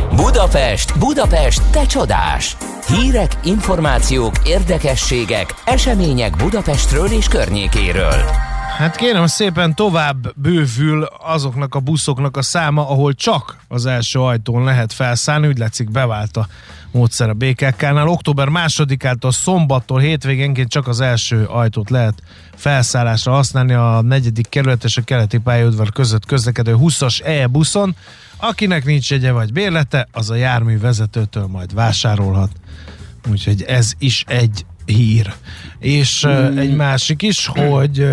[0.10, 2.58] Budapest, Budapest, te csodás!
[2.88, 8.24] Hírek, információk, érdekességek, események Budapestről és környékéről.
[8.78, 14.64] Hát kérem szépen tovább bővül azoknak a buszoknak a száma, ahol csak az első ajtón
[14.64, 16.38] lehet felszállni, úgy látszik bevált
[16.96, 18.08] módszer a BKK-nál.
[18.08, 22.22] Október másodikától szombattól hétvégénként csak az első ajtót lehet
[22.56, 27.96] felszállásra használni a negyedik kerület és a keleti pályaudvar között közlekedő 20-as E-buszon.
[28.38, 32.52] Akinek nincs egye vagy bérlete, az a jármű vezetőtől majd vásárolhat.
[33.30, 35.34] Úgyhogy ez is egy hír.
[35.80, 36.58] És mm.
[36.58, 38.08] egy másik is, hogy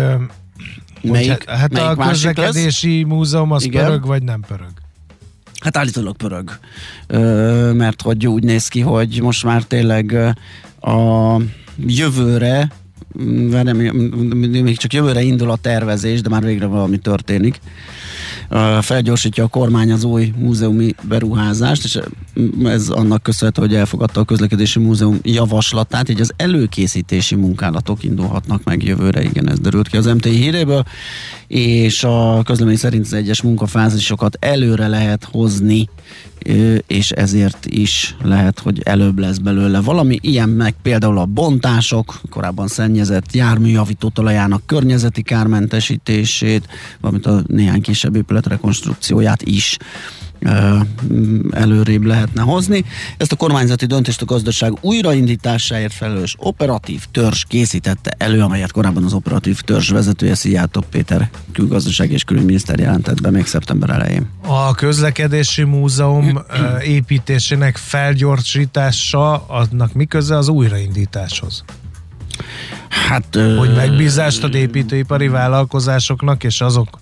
[1.01, 3.85] Melyik, hát, hát melyik a közlekedési múzeum az Igen?
[3.85, 4.82] pörög, vagy nem pörög?
[5.63, 6.59] Hát állítólag pörög,
[7.73, 10.13] mert hogy úgy néz ki, hogy most már tényleg
[10.81, 11.37] a
[11.87, 12.71] jövőre,
[13.51, 13.77] nem,
[14.47, 17.59] még csak jövőre indul a tervezés, de már végre valami történik.
[18.81, 21.99] Felgyorsítja a kormány az új múzeumi beruházást, és
[22.63, 28.83] ez annak köszönhető, hogy elfogadta a közlekedési múzeum javaslatát, így az előkészítési munkálatok indulhatnak meg
[28.83, 30.83] jövőre, igen, ez derült ki az MTI híréből,
[31.47, 35.89] és a közlemény szerint az egyes munkafázisokat előre lehet hozni,
[36.87, 40.19] és ezért is lehet, hogy előbb lesz belőle valami.
[40.21, 46.67] Ilyen meg például a bontások, korábban szennyezett járműjavító talajának környezeti kármentesítését,
[47.01, 49.77] valamint a néhány kisebb épület rekonstrukcióját is
[51.51, 52.85] előrébb lehetne hozni.
[53.17, 59.13] Ezt a kormányzati döntést a gazdaság újraindításáért felelős operatív törzs készítette elő, amelyet korábban az
[59.13, 64.29] operatív törzs vezetője Szijjártó Péter külgazdaság és külügyminiszter jelentett be még szeptember elején.
[64.47, 66.39] A közlekedési múzeum
[66.83, 71.63] építésének felgyorsítása, annak mi köze az újraindításhoz?
[72.89, 76.99] Hát, Hogy megbízást ad építőipari vállalkozásoknak, és azok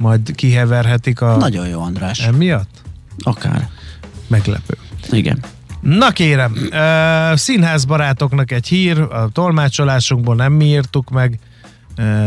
[0.00, 1.36] majd kiheverhetik a...
[1.36, 2.18] Nagyon jó, András.
[2.18, 2.82] Emiatt?
[3.18, 3.68] Akár.
[4.26, 4.76] Meglepő.
[5.10, 5.38] Igen.
[5.80, 11.38] Na kérem, uh, színházbarátoknak egy hír, a tolmácsolásunkból nem mi írtuk meg,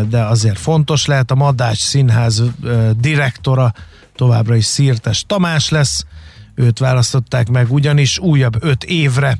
[0.09, 2.43] de azért fontos lehet, a Madás Színház
[2.99, 3.73] direktora
[4.15, 6.05] továbbra is Szirtes Tamás lesz,
[6.55, 9.37] őt választották meg ugyanis újabb öt évre.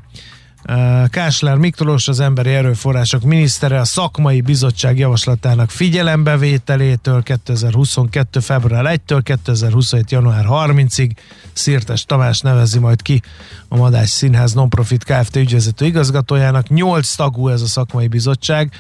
[1.10, 8.39] Kásler Miklós, az Emberi Erőforrások minisztere a szakmai bizottság javaslatának figyelembevételétől 2022.
[8.39, 10.12] február 1-től 2027.
[10.12, 11.12] január 30-ig
[11.54, 13.21] Szirtes Tamás nevezi majd ki
[13.67, 15.36] a Madás Színház Nonprofit Kft.
[15.36, 16.69] ügyvezető igazgatójának.
[16.69, 18.71] Nyolc tagú ez a szakmai bizottság.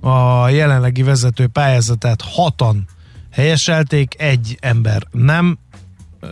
[0.00, 2.88] A jelenlegi vezető pályázatát hatan
[3.30, 5.58] helyeselték, egy ember nem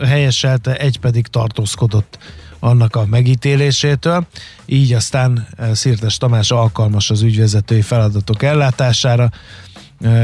[0.04, 2.18] helyeselte, egy pedig tartózkodott
[2.60, 4.26] annak a megítélésétől.
[4.66, 9.30] Így aztán eh, Szirtes Tamás alkalmas az ügyvezetői feladatok ellátására,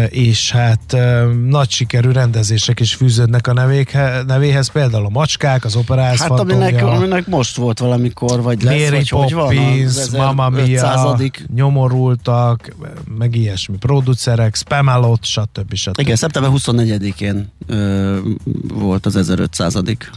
[0.08, 0.96] és hát
[1.46, 6.82] nagy sikerű rendezések is fűződnek a nevékhe, nevéhez, például a macskák, az operáz Hát aminek,
[6.84, 11.30] aminek most volt valamikor, vagy lesz, Mary vagy hogy van Poppins, az Mamma Mia, 1500.
[11.54, 12.74] nyomorultak,
[13.18, 15.74] meg ilyesmi, producerek, Spamalot, stb.
[15.74, 15.98] stb.
[16.00, 18.16] Igen, szeptember 24-én ö,
[18.74, 19.74] volt az 1500.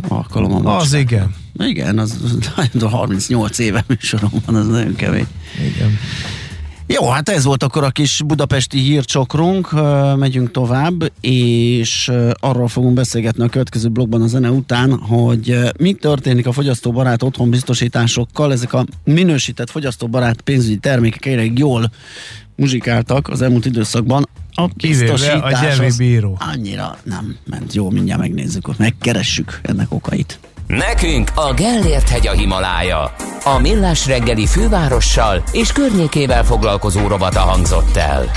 [0.07, 1.01] alkalom a Az macskák.
[1.01, 1.35] igen.
[1.57, 2.37] Igen, az, az
[2.91, 5.27] 38 éve műsorom van, az nagyon kemény.
[5.75, 5.97] igen.
[6.93, 9.71] Jó, hát ez volt akkor a kis budapesti hírcsokrunk,
[10.15, 16.47] megyünk tovább, és arról fogunk beszélgetni a következő blogban a zene után, hogy mi történik
[16.47, 21.91] a fogyasztóbarát otthonbiztosításokkal, ezek a minősített fogyasztóbarát pénzügyi termékek elég jól
[22.55, 24.27] muzsikáltak az elmúlt időszakban.
[24.53, 26.37] A a biztosítás az bíró.
[26.53, 30.39] annyira nem ment jó, mindjárt megnézzük, megkeressük ennek okait.
[30.77, 33.15] Nekünk a Gellért hegy a Himalája.
[33.43, 38.31] A Millás reggeli fővárossal és környékével foglalkozó rovata hangzott el.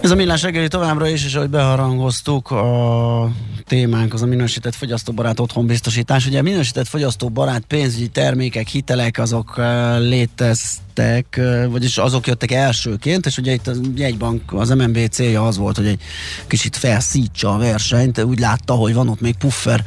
[0.00, 3.30] Ez a millás reggeli továbbra is, és ahogy beharangoztuk, a
[3.66, 6.26] témánk az a minősített fogyasztóbarát otthonbiztosítás.
[6.26, 13.26] Ugye a minősített fogyasztóbarát pénzügyi termékek, hitelek, azok uh, léteztek, uh, vagyis azok jöttek elsőként,
[13.26, 16.00] és ugye itt a jegybank, az MNB célja az volt, hogy egy
[16.46, 19.84] kicsit felszítsa a versenyt, úgy látta, hogy van ott még puffer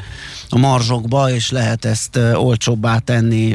[0.51, 3.45] a marzsokba, és lehet ezt olcsóbbá tenni,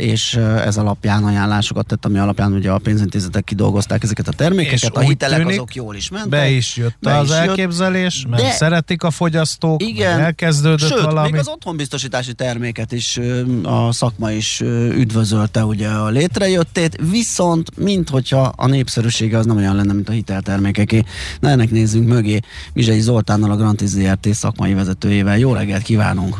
[0.00, 4.88] és ez alapján ajánlásokat tett, ami alapján ugye a pénzintézetek kidolgozták ezeket a termékeket, És
[4.92, 6.30] a hitelek tűnik, azok jól is mentek.
[6.30, 7.38] Be is jött Be az is jött.
[7.48, 11.30] elképzelés, mert De- szeretik a fogyasztók, Igen, elkezdődött Sőt, valami.
[11.30, 13.20] még az otthonbiztosítási terméket is
[13.62, 14.60] a szakma is
[14.94, 21.04] üdvözölte ugye a létrejöttét, viszont minthogyha a népszerűsége az nem olyan lenne, mint a hiteltermékeké.
[21.40, 22.40] Na ennek nézzünk mögé.
[22.72, 25.38] Mizsei Zoltánnal a Grantis ZRT szakmai vezetőjével.
[25.38, 25.82] Jó reggelt
[26.18, 26.36] kívánunk!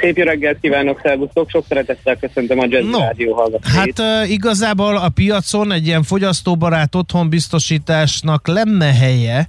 [0.00, 1.50] Szép jó reggelt kívánok, szervusztok!
[1.50, 3.74] Sok szeretettel köszöntöm a Jazz No, Rádió hallgatóit.
[3.74, 9.48] Hát uh, igazából a piacon egy ilyen fogyasztóbarát otthonbiztosításnak lenne helye,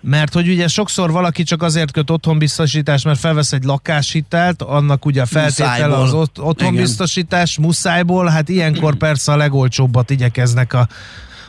[0.00, 5.22] mert hogy ugye sokszor valaki csak azért köt otthonbiztosítást, mert felvesz egy lakáshitelt, annak ugye
[5.22, 6.02] a feltétele Muszájból.
[6.02, 10.88] az ot- otthonbiztosítás muszájból, hát ilyenkor persze a legolcsóbbat igyekeznek a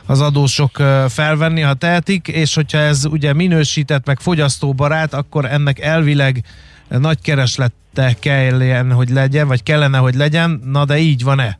[0.06, 6.44] az adósok felvenni, ha tehetik, és hogyha ez ugye minősített, meg fogyasztóbarát, akkor ennek elvileg
[6.88, 11.58] nagy kereslete kelljen, hogy legyen, vagy kellene, hogy legyen, na de így van-e?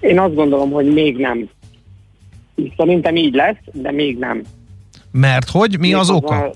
[0.00, 1.48] Én azt gondolom, hogy még nem.
[2.76, 4.42] Szerintem így lesz, de még nem.
[5.12, 5.78] Mert hogy?
[5.78, 6.54] Mi az Méghozzá- oka?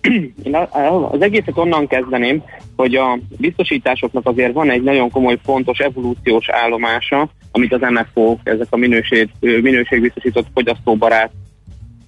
[0.44, 2.42] Én a- az egészet onnan kezdeném,
[2.76, 8.66] hogy a biztosításoknak azért van egy nagyon komoly, fontos evolúciós állomása, amit az MFO, ezek
[8.70, 11.30] a minőség, minőségbiztosított fogyasztóbarát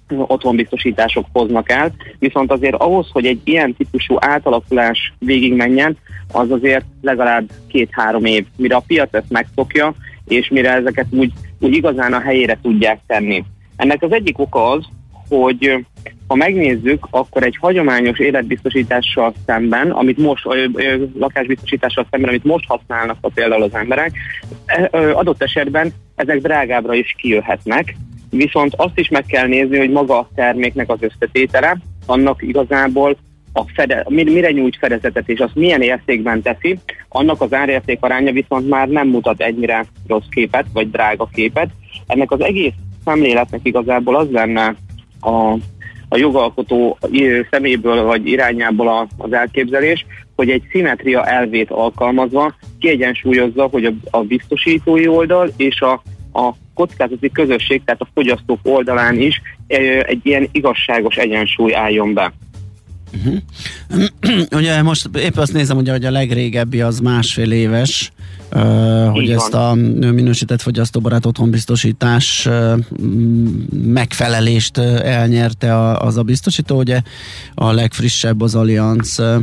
[0.09, 5.97] otthonbiztosítások hoznak el, viszont azért ahhoz, hogy egy ilyen típusú átalakulás végigmenjen,
[6.31, 9.93] az azért legalább két-három év, mire a piac ezt megszokja,
[10.27, 13.43] és mire ezeket úgy, úgy igazán a helyére tudják tenni.
[13.75, 14.85] Ennek az egyik oka az,
[15.29, 15.85] hogy
[16.27, 22.67] ha megnézzük, akkor egy hagyományos életbiztosítással szemben, amit most, ö, ö, lakásbiztosítással szemben, amit most
[22.67, 24.11] használnak a például az emberek,
[24.91, 27.95] ö, adott esetben ezek drágábbra is kijöhetnek,
[28.29, 33.17] viszont azt is meg kell nézni, hogy maga a terméknek az összetétele, annak igazából
[33.53, 38.69] a fede, mire nyújt fedezetet és azt milyen értékben teszi, annak az árérték aránya viszont
[38.69, 41.69] már nem mutat ennyire rossz képet, vagy drága képet.
[42.07, 42.73] Ennek az egész
[43.05, 44.75] szemléletnek igazából az lenne
[45.21, 45.53] a,
[46.09, 46.97] a jogalkotó
[47.51, 50.05] szeméből vagy irányából az elképzelés,
[50.35, 56.01] hogy egy szimetria elvét alkalmazva kiegyensúlyozza, hogy a, a biztosítói oldal és a,
[56.33, 59.41] a kockázati közösség, tehát a fogyasztók oldalán is
[60.01, 62.33] egy ilyen igazságos egyensúly álljon be.
[63.13, 63.37] Uh-huh.
[64.59, 68.11] Ugye most épp azt nézem, ugye, hogy a legrégebbi az másfél éves,
[68.53, 72.79] uh, hogy ezt a minősített fogyasztóbarát otthonbiztosítás uh,
[73.83, 77.01] megfelelést elnyerte a, az a biztosító, ugye
[77.53, 79.35] a legfrissebb az Allianz uh,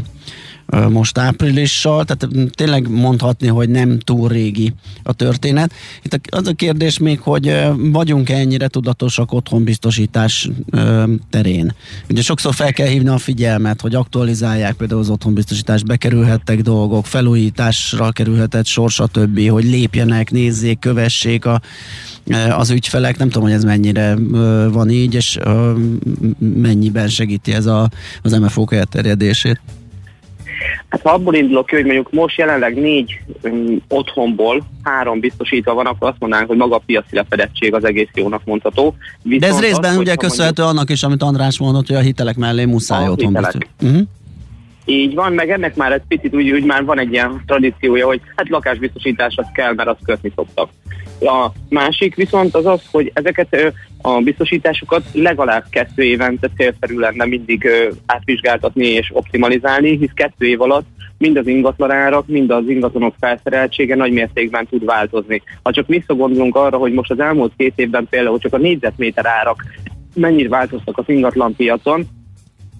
[0.88, 5.72] most áprilissal, tehát tényleg mondhatni, hogy nem túl régi a történet.
[6.02, 10.48] Itt az a kérdés még, hogy vagyunk-e ennyire tudatosak otthonbiztosítás
[11.30, 11.74] terén.
[12.10, 18.10] Ugye sokszor fel kell hívni a figyelmet, hogy aktualizálják például az otthonbiztosítás, bekerülhettek dolgok, felújításra
[18.10, 21.60] kerülhetett sor, stb., hogy lépjenek, nézzék, kövessék a,
[22.50, 23.18] az ügyfelek.
[23.18, 24.16] Nem tudom, hogy ez mennyire
[24.68, 25.38] van így, és
[26.38, 27.90] mennyiben segíti ez a,
[28.22, 29.60] az MFO elterjedését.
[30.88, 35.86] Hát ha abból indulok ki, hogy mondjuk most jelenleg négy um, otthonból három biztosítva van,
[35.86, 38.94] akkor azt mondanánk, hogy maga a piaci lefedettség az egész jónak mondható.
[39.22, 42.00] Viszont De ez részben az, ugye köszönhető mondjuk, annak is, amit András mondott, hogy a
[42.00, 43.36] hitelek mellé muszáj otthon
[43.82, 44.00] uh-huh.
[44.84, 48.20] Így van, meg ennek már egy picit úgy, úgy már van egy ilyen tradíciója, hogy
[48.36, 50.68] hát lakásbiztosítás az kell, mert azt kötni szoktak.
[51.20, 57.68] A másik viszont az az, hogy ezeket a biztosításokat legalább kettő évente célszerű lenne mindig
[58.06, 60.86] átvizsgáltatni és optimalizálni, hisz kettő év alatt
[61.18, 65.42] mind az ingatlanárak, mind az ingatlanok felszereltsége nagy mértékben tud változni.
[65.62, 69.64] Ha csak visszagondolunk arra, hogy most az elmúlt két évben például csak a négyzetméter árak
[70.14, 72.06] mennyit változtak az ingatlan piacon,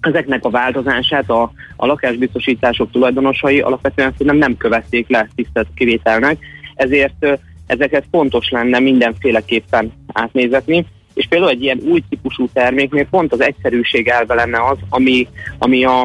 [0.01, 6.37] ezeknek a változását a, a lakásbiztosítások tulajdonosai alapvetően nem, nem követték le tisztelt kivételnek,
[6.75, 13.41] ezért ezeket fontos lenne mindenféleképpen átnézetni, és például egy ilyen új típusú terméknél pont az
[13.41, 16.01] egyszerűség elve lenne az, ami, ami a,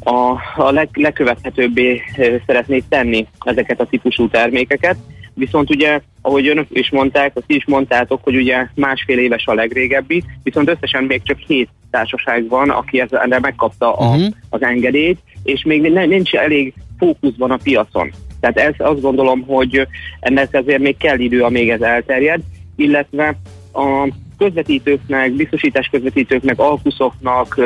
[0.00, 2.02] a, a leg, legkövethetőbbé
[2.46, 4.96] szeretnék tenni ezeket a típusú termékeket.
[5.34, 10.24] Viszont ugye, ahogy önök is mondták, azt is mondtátok, hogy ugye másfél éves a legrégebbi,
[10.42, 14.26] viszont összesen még csak hét társaság van, aki erre megkapta a, uh-huh.
[14.50, 18.10] az engedélyt, és még nincs elég fókuszban a piacon.
[18.52, 19.86] Tehát ez azt gondolom, hogy
[20.20, 22.40] ennek azért még kell idő, amíg ez elterjed,
[22.76, 23.36] illetve
[23.72, 27.60] a közvetítőknek, biztosítás közvetítőknek, alkuszoknak,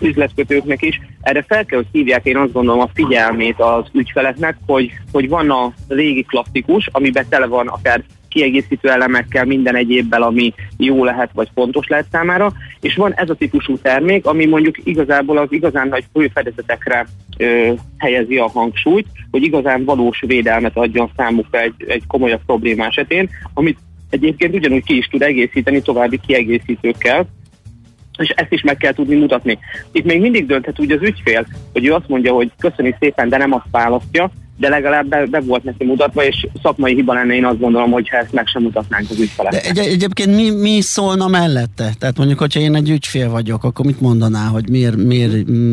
[0.00, 4.92] üzletkötőknek is, erre fel kell, hogy hívják én azt gondolom a figyelmét az ügyfeleknek, hogy,
[5.12, 11.04] hogy van a régi klasszikus, amiben tele van akár kiegészítő elemekkel, minden egyébbel, ami jó
[11.04, 15.48] lehet, vagy fontos lehet számára, és van ez a típusú termék, ami mondjuk igazából az
[15.50, 17.06] igazán nagy főfedezetekre
[17.36, 23.28] ö, helyezi a hangsúlyt, hogy igazán valós védelmet adjon számukra egy, egy komolyabb probléma esetén,
[23.54, 23.78] amit
[24.10, 27.26] egyébként ugyanúgy ki is tud egészíteni további kiegészítőkkel,
[28.18, 29.58] és ezt is meg kell tudni mutatni.
[29.92, 33.36] Itt még mindig dönthet úgy az ügyfél, hogy ő azt mondja, hogy köszöni szépen, de
[33.36, 37.44] nem azt választja, de legalább be, be volt neki mutatva, és szakmai hiba lenne, én
[37.44, 39.72] azt gondolom, hogy ezt meg sem mutatnánk az ügyfeleknek.
[39.72, 41.90] De egy, egyébként mi, mi szólna mellette?
[41.98, 45.32] Tehát mondjuk, hogyha én egy ügyfél vagyok, akkor mit mondaná, hogy miért, miért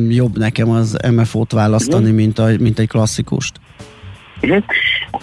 [0.10, 2.18] jobb nekem az MFO-t választani, uh-huh.
[2.18, 3.60] mint, a, mint egy klasszikust?
[4.42, 4.64] Uh-huh.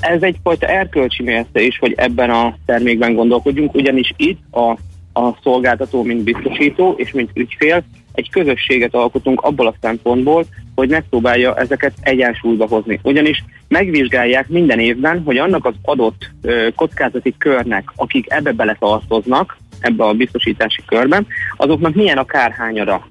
[0.01, 4.79] Ez egyfajta erkölcsi mérce is, hogy ebben a termékben gondolkodjunk, ugyanis itt a
[5.15, 10.45] a szolgáltató, mint biztosító és mint ügyfél egy közösséget alkotunk abból a szempontból,
[10.75, 13.01] hogy megpróbálja ezeket egyensúlyba hozni.
[13.03, 20.05] Ugyanis megvizsgálják minden évben, hogy annak az adott ö, kockázati körnek, akik ebbe beletartoznak, ebbe
[20.05, 23.07] a biztosítási körben, azoknak milyen a kárhányada.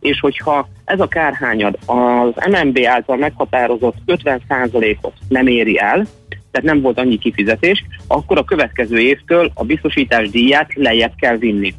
[0.00, 6.06] És hogyha ez a kárhányad az MNB által meghatározott 50%-ot nem éri el,
[6.50, 11.74] tehát nem volt annyi kifizetés, akkor a következő évtől a biztosítás díját lejjebb kell vinni.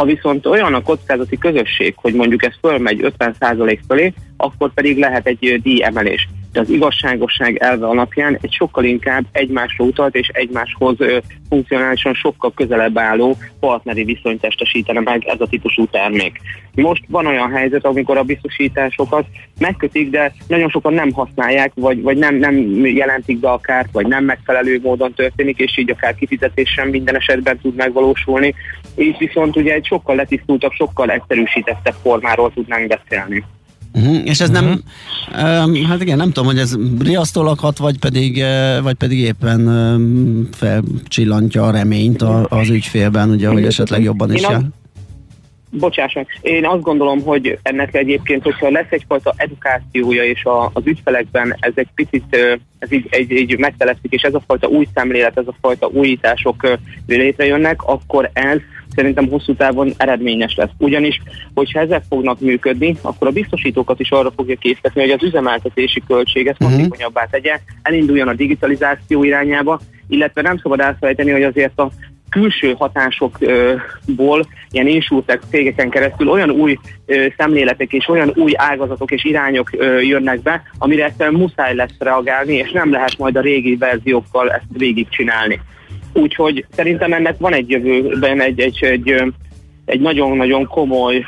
[0.00, 5.26] Ha viszont olyan a kockázati közösség, hogy mondjuk ez fölmegy 50% fölé, akkor pedig lehet
[5.26, 6.28] egy díjemelés.
[6.52, 10.96] De az igazságosság elve alapján egy sokkal inkább egymásra utalt és egymáshoz
[11.48, 16.40] funkcionálisan sokkal közelebb álló partneri viszonyt testesítene meg ez a típusú termék.
[16.74, 19.26] Most van olyan helyzet, amikor a biztosításokat
[19.58, 24.06] megkötik, de nagyon sokan nem használják, vagy, vagy nem, nem jelentik be a kárt, vagy
[24.06, 28.54] nem megfelelő módon történik, és így akár kifizetés sem minden esetben tud megvalósulni.
[28.96, 33.44] Így viszont ugye egy sokkal letisztultabb, sokkal egyszerűsítettebb formáról tudnánk beszélni.
[33.92, 34.20] Uh-huh.
[34.24, 34.78] És ez uh-huh.
[35.32, 39.18] nem, um, hát igen, nem tudom, hogy ez riasztólag hat, vagy pedig, uh, vagy pedig
[39.18, 44.60] éppen um, felcsillantja a reményt a, az ügyfélben, ugye, hogy esetleg jobban is jár.
[45.72, 50.82] Bocsáss meg, én azt gondolom, hogy ennek egyébként, hogyha lesz egyfajta edukációja, és a, az
[50.84, 52.36] ügyfelekben ez egy picit,
[52.78, 56.78] ez így, egy, egy megteleszik, és ez a fajta új szemlélet, ez a fajta újítások
[57.06, 58.58] létrejönnek, akkor ez
[58.94, 60.70] szerintem hosszú távon eredményes lesz.
[60.78, 61.20] Ugyanis,
[61.54, 66.56] hogyha ezek fognak működni, akkor a biztosítókat is arra fogja készíteni, hogy az üzemeltetési költséget
[66.60, 66.76] uh-huh.
[66.76, 71.90] hatékonyabbá tegye, elinduljon a digitalizáció irányába, illetve nem szabad elfelejteni, hogy azért a
[72.30, 76.78] külső hatásokból, ilyen insurtech cégeken keresztül olyan új
[77.36, 79.70] szemléletek és olyan új ágazatok és irányok
[80.00, 84.64] jönnek be, amire egyszerűen muszáj lesz reagálni, és nem lehet majd a régi verziókkal ezt
[84.72, 85.60] végigcsinálni.
[86.12, 89.22] Úgyhogy szerintem ennek van egy jövőben egy, egy, egy,
[89.84, 91.26] egy nagyon-nagyon komoly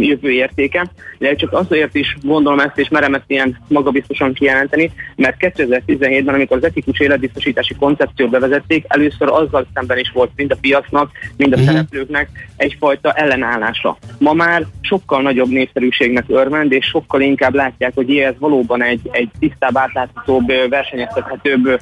[0.00, 5.36] jövő értéke, de csak azért is gondolom ezt, és merem ezt ilyen magabiztosan kijelenteni, mert
[5.40, 11.10] 2017-ben, amikor az etikus életbiztosítási koncepciót bevezették, először azzal szemben is volt mind a piacnak,
[11.36, 11.72] mind a uh-huh.
[11.72, 13.98] szereplőknek egyfajta ellenállása.
[14.18, 19.30] Ma már sokkal nagyobb népszerűségnek örvend, és sokkal inkább látják, hogy ez valóban egy, egy
[19.38, 21.80] tisztább, átláthatóbb, versenyeztethetőbb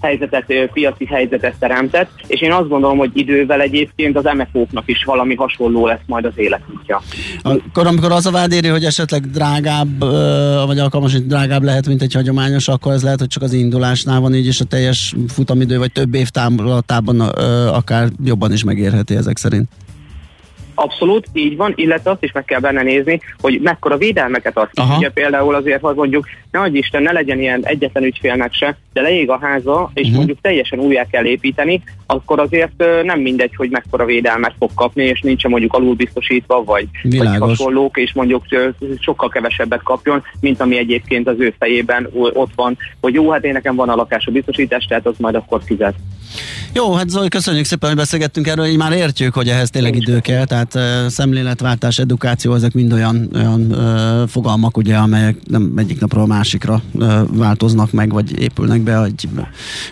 [0.00, 5.34] helyzetet, piaci helyzetet teremtett, és én azt gondolom, hogy idővel egyébként az MFO-knak is valami
[5.34, 7.02] hasonló lesz majd az életútja.
[7.42, 9.98] Akkor amikor az a vád éri, hogy esetleg drágább,
[10.66, 14.20] vagy alkalmas, hogy drágább lehet, mint egy hagyományos, akkor ez lehet, hogy csak az indulásnál
[14.20, 17.20] van így, és a teljes futamidő, vagy több év táblatában
[17.68, 19.68] akár jobban is megérheti ezek szerint.
[20.78, 24.68] Abszolút, így van, illetve azt is meg kell benne nézni, hogy mekkora védelmeket ad.
[24.96, 26.26] Ugye például azért, hogy mondjuk,
[26.60, 30.16] ne Isten, ne legyen ilyen egyetlen ügyfélnek se, de leég a háza, és uh-huh.
[30.16, 35.20] mondjuk teljesen újjá kell építeni, akkor azért nem mindegy, hogy mekkora védelmet fog kapni, és
[35.20, 38.44] nincs mondjuk alulbiztosítva, vagy, vagy hasonlók, és mondjuk
[39.00, 43.52] sokkal kevesebbet kapjon, mint ami egyébként az ő fejében ott van, hogy jó, hát én
[43.52, 45.94] nekem van a lakású biztosítás, tehát az majd akkor fizet.
[46.72, 50.20] Jó, hát Zoli, köszönjük szépen, hogy beszélgettünk erről, így már értjük, hogy ehhez tényleg idő
[50.20, 56.00] kell, tehát uh, szemléletváltás, edukáció, ezek mind olyan, olyan uh, fogalmak, ugye, amelyek nem egyik
[56.00, 56.80] napról a másikra
[57.32, 59.28] változnak meg, vagy épülnek be egy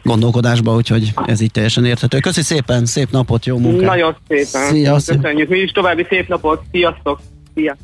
[0.02, 2.18] gondolkodásba, úgyhogy ez így teljesen érthető.
[2.18, 3.88] Köszi szépen, szép napot, jó munkát!
[3.88, 4.68] Nagyon szépen!
[4.68, 7.20] Szia, Köszönjük, mi is további szép napot, sziasztok!
[7.55, 7.76] Szia!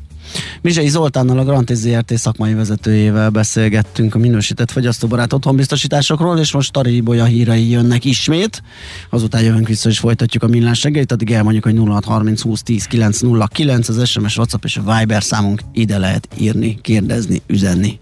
[0.61, 6.95] Mizsei Zoltánnal, a Grantis ZRT szakmai vezetőjével beszélgettünk a minősített fogyasztóbarát otthonbiztosításokról, és most Tari
[6.95, 8.63] Ibolya hírei jönnek ismét.
[9.09, 13.89] Azután jövünk vissza, és folytatjuk a millás reggelit, addig elmondjuk, hogy 0630 20 10 909
[13.89, 17.99] az SMS, WhatsApp és a Viber számunk ide lehet írni, kérdezni, üzenni.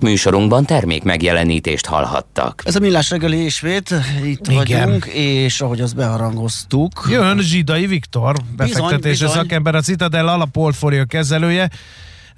[0.00, 2.62] Műsorunkban termék megjelenítést hallhattak.
[2.64, 3.94] Ez a Millás reggeli ismét,
[4.24, 4.84] itt Igen.
[4.84, 7.06] vagyunk, és ahogy azt beharangoztuk.
[7.10, 11.70] Jön Zsidai Viktor, befektetési szakember, a Citadel alapportfólió kezelője.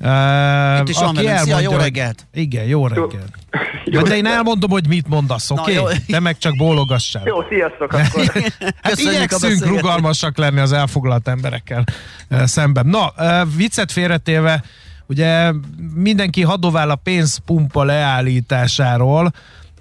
[0.00, 2.26] Uh, Itt is aki van Szia, jó reggelt!
[2.32, 3.30] Igen, jó reggelt.
[3.84, 5.78] Jó, de én elmondom, hogy mit mondasz, oké?
[5.78, 5.94] Okay?
[6.06, 7.22] Te meg csak bólogassál.
[7.26, 8.32] Jó, sziasztok akkor.
[8.82, 11.84] hát igyekszünk rugalmasak lenni az elfoglalt emberekkel
[12.30, 12.86] uh, szemben.
[12.86, 14.62] Na, uh, viccet félretéve,
[15.12, 15.52] Ugye
[15.94, 19.32] mindenki hadovál a pénzpumpa leállításáról,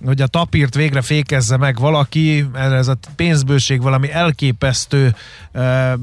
[0.06, 5.16] hogy a tapírt végre fékezze meg valaki, ez a pénzbőség valami elképesztő
[5.52, 5.98] e,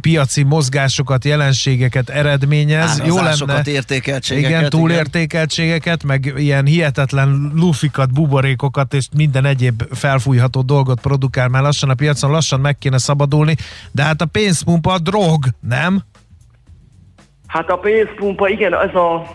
[0.00, 3.02] piaci mozgásokat, jelenségeket eredményez.
[3.06, 4.50] Jó lenne, értékeltségeket.
[4.50, 6.06] Igen, túlértékeltségeket, igen.
[6.06, 12.30] meg ilyen hihetetlen lufikat, buborékokat és minden egyéb felfújható dolgot produkál már lassan a piacon,
[12.30, 13.56] lassan meg kéne szabadulni,
[13.92, 16.02] de hát a pénzpumpa a drog, nem?
[17.54, 19.26] Hát a pénzpumpa, igen, ez a,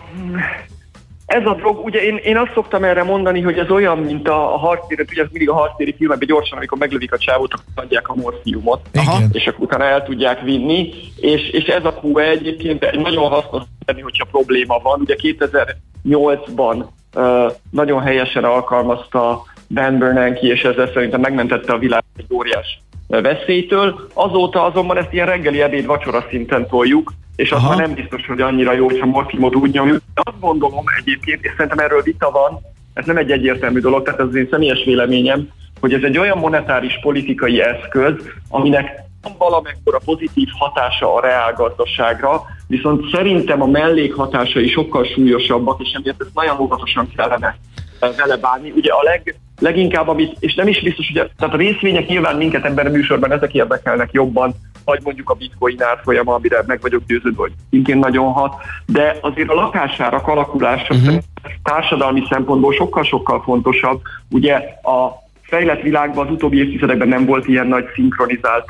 [1.26, 4.54] ez a drog, ugye én, én azt szoktam erre mondani, hogy ez olyan, mint a,
[4.54, 8.14] a harctéri, ugye mindig a harctéri filmekben gyorsan, amikor meglövik a csávót, akkor adják a
[8.14, 9.18] morfiumot, Aha.
[9.32, 13.62] és akkor utána el tudják vinni, és, és ez a QE egyébként egy nagyon hasznos
[13.84, 15.00] tenni, hogyha probléma van.
[15.00, 22.34] Ugye 2008-ban uh, nagyon helyesen alkalmazta Ben Bernanke, és ezzel szerintem megmentette a világ egy
[22.34, 22.80] óriás
[23.10, 24.08] veszélytől.
[24.14, 28.40] Azóta azonban ezt ilyen reggeli ebéd vacsora szinten toljuk, és az már nem biztos, hogy
[28.40, 30.02] annyira jó, hogyha morfimot úgy nyomjuk.
[30.14, 32.60] De azt gondolom egyébként, és szerintem erről vita van,
[32.94, 35.48] ez nem egy egyértelmű dolog, tehát ez az én személyes véleményem,
[35.80, 38.14] hogy ez egy olyan monetáris politikai eszköz,
[38.48, 46.20] aminek van valamekkora pozitív hatása a reálgazdaságra, viszont szerintem a mellékhatásai sokkal súlyosabbak, és emiatt
[46.20, 47.56] ezt nagyon óvatosan kellene
[48.00, 48.70] vele bánni.
[48.76, 52.64] Ugye a leg, leginkább, amit, és nem is biztos, hogy tehát a részvények nyilván minket
[52.64, 54.54] ebben a műsorban ezek érdekelnek jobban,
[54.84, 58.54] vagy mondjuk a bitcoin árfolyama, amire meg vagyok győződve, hogy szintén nagyon hat,
[58.86, 61.22] de azért a lakásárak alakulása uh-huh.
[61.62, 64.00] társadalmi szempontból sokkal-sokkal fontosabb.
[64.30, 68.68] Ugye a fejlett világban az utóbbi évtizedekben nem volt ilyen nagy szinkronizált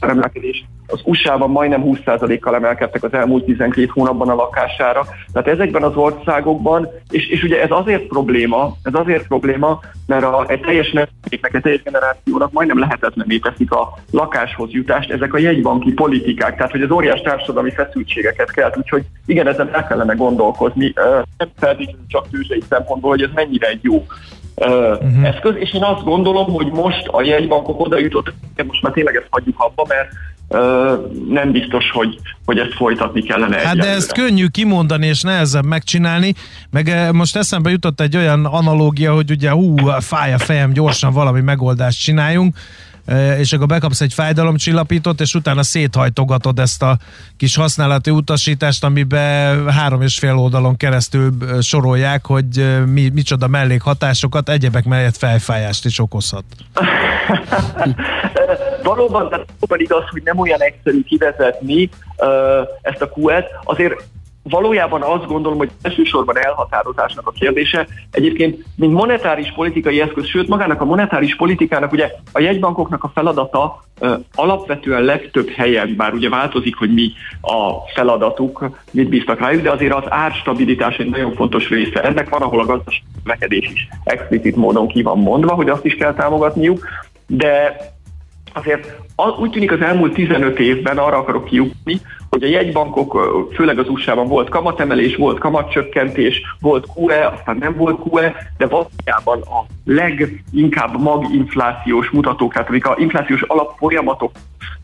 [0.00, 0.64] emelkedés.
[0.86, 5.06] Az USA-ban majdnem 20%-kal emelkedtek az elmúlt 12 hónapban a lakására.
[5.32, 10.44] Tehát ezekben az országokban, és, és ugye ez azért probléma, ez azért probléma, mert a,
[10.48, 15.92] egy teljes nemzetnek, egy teljes generációnak majdnem lehetetlené teszik a lakáshoz jutást ezek a jegybanki
[15.92, 20.92] politikák, tehát hogy az óriás társadalmi feszültségeket kell, úgyhogy igen, ezen el kellene gondolkozni,
[21.36, 24.06] nem feltétlenül csak tőzsdei szempontból, hogy ez mennyire egy jó
[24.56, 25.26] uh-huh.
[25.26, 28.32] eszköz, és én azt gondolom, hogy most a jegybankok oda jutott,
[28.66, 30.08] most már tényleg ezt hagyjuk abba, mert
[31.28, 33.56] nem biztos, hogy, hogy ezt folytatni kellene.
[33.56, 36.34] Hát de ezt könnyű kimondani, és nehezebb megcsinálni,
[36.70, 41.40] meg most eszembe jutott egy olyan analógia, hogy ugye hú, fáj a fejem, gyorsan valami
[41.40, 42.56] megoldást csináljunk,
[43.38, 46.96] és akkor bekapsz egy fájdalomcsillapítót, és utána széthajtogatod ezt a
[47.36, 51.30] kis használati utasítást, amiben három és fél oldalon keresztül
[51.60, 56.44] sorolják, hogy mi, micsoda mellékhatásokat, egyebek mellett fejfájást is okozhat.
[58.82, 61.88] Valóban, tehát valóban igaz, hogy nem olyan egyszerű kivezetni
[62.82, 64.04] ezt a QS, azért
[64.42, 67.86] valójában azt gondolom, hogy elsősorban elhatározásnak a kérdése.
[68.10, 73.82] Egyébként, mint monetáris politikai eszköz, sőt magának a monetáris politikának ugye a jegybankoknak a feladata
[73.98, 79.70] ö, alapvetően legtöbb helyen, bár ugye változik, hogy mi a feladatuk, mit bíztak rájuk, de
[79.70, 82.02] azért az árstabilitás egy nagyon fontos része.
[82.02, 85.94] Ennek van, ahol a gazdasági növekedés is explicit módon ki van mondva, hogy azt is
[85.94, 86.88] kell támogatniuk,
[87.26, 87.76] de
[88.52, 88.96] azért
[89.40, 92.00] úgy tűnik az elmúlt 15 évben arra akarok kiukni,
[92.32, 93.18] hogy a jegybankok,
[93.54, 99.40] főleg az USA-ban volt kamatemelés, volt kamatcsökkentés, volt QE, aztán nem volt QE, de valójában
[99.40, 104.32] a leginkább maginflációs mutatók, tehát amik a inflációs alapfolyamatok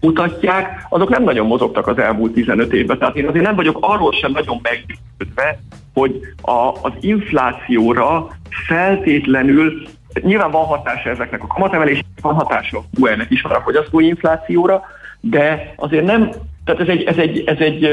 [0.01, 2.99] mutatják, azok nem nagyon mozogtak az elmúlt 15 évben.
[2.99, 5.59] Tehát én azért nem vagyok arról sem nagyon meggyőződve,
[5.95, 8.29] hogy a, az inflációra
[8.67, 9.83] feltétlenül
[10.23, 14.83] Nyilván van hatása ezeknek a kamatemelésnek, van hatása a QE-nek is van a fogyasztói inflációra,
[15.21, 16.31] de azért nem,
[16.69, 17.85] tehát ez egy, ez egy, ez egy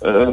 [0.00, 0.30] ö,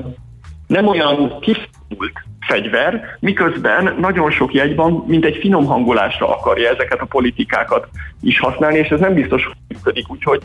[0.68, 7.06] nem olyan kifúlt fegyver, miközben nagyon sok jegyban, mint egy finom hangolásra akarja ezeket a
[7.06, 7.88] politikákat
[8.22, 10.41] is használni, és ez nem biztos, hogy működik, úgyhogy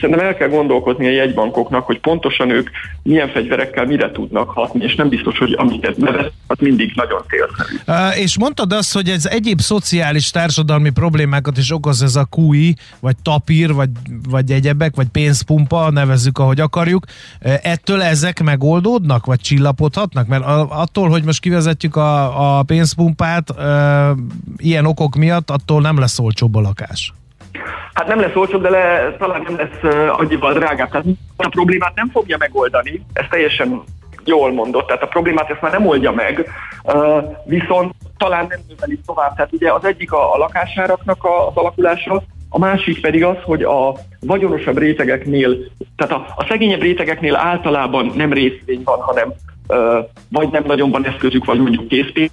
[0.00, 2.70] szerintem el kell gondolkozni a jegybankoknak, hogy pontosan ők
[3.02, 7.76] milyen fegyverekkel mire tudnak hatni, és nem biztos, hogy amiket nevez, az mindig nagyon célszerű.
[7.86, 12.74] Uh, és mondtad azt, hogy ez egyéb szociális társadalmi problémákat is okoz ez a QI,
[13.00, 13.88] vagy tapír, vagy,
[14.28, 17.04] vagy egyebek, vagy pénzpumpa, nevezzük, ahogy akarjuk.
[17.62, 20.26] Ettől ezek megoldódnak, vagy csillapodhatnak?
[20.26, 24.18] Mert attól, hogy most kivezetjük a, a pénzpumpát, uh,
[24.56, 27.12] ilyen okok miatt, attól nem lesz olcsóbb a lakás.
[27.92, 30.90] Hát nem lesz olcsóbb, de le, talán nem lesz uh, annyival drágább.
[30.90, 33.82] Tehát a problémát nem fogja megoldani, ez teljesen
[34.24, 36.48] jól mondott, tehát a problémát ezt már nem oldja meg,
[36.82, 39.34] uh, viszont talán nem növeli tovább.
[39.34, 43.96] Tehát ugye az egyik a, a lakásáraknak az alakulása, a másik pedig az, hogy a
[44.20, 45.56] vagyonosabb rétegeknél,
[45.96, 49.32] tehát a, a szegényebb rétegeknél általában nem részvény van, hanem
[50.28, 52.32] vagy nem nagyon van eszközük, vagy mondjuk készpénzt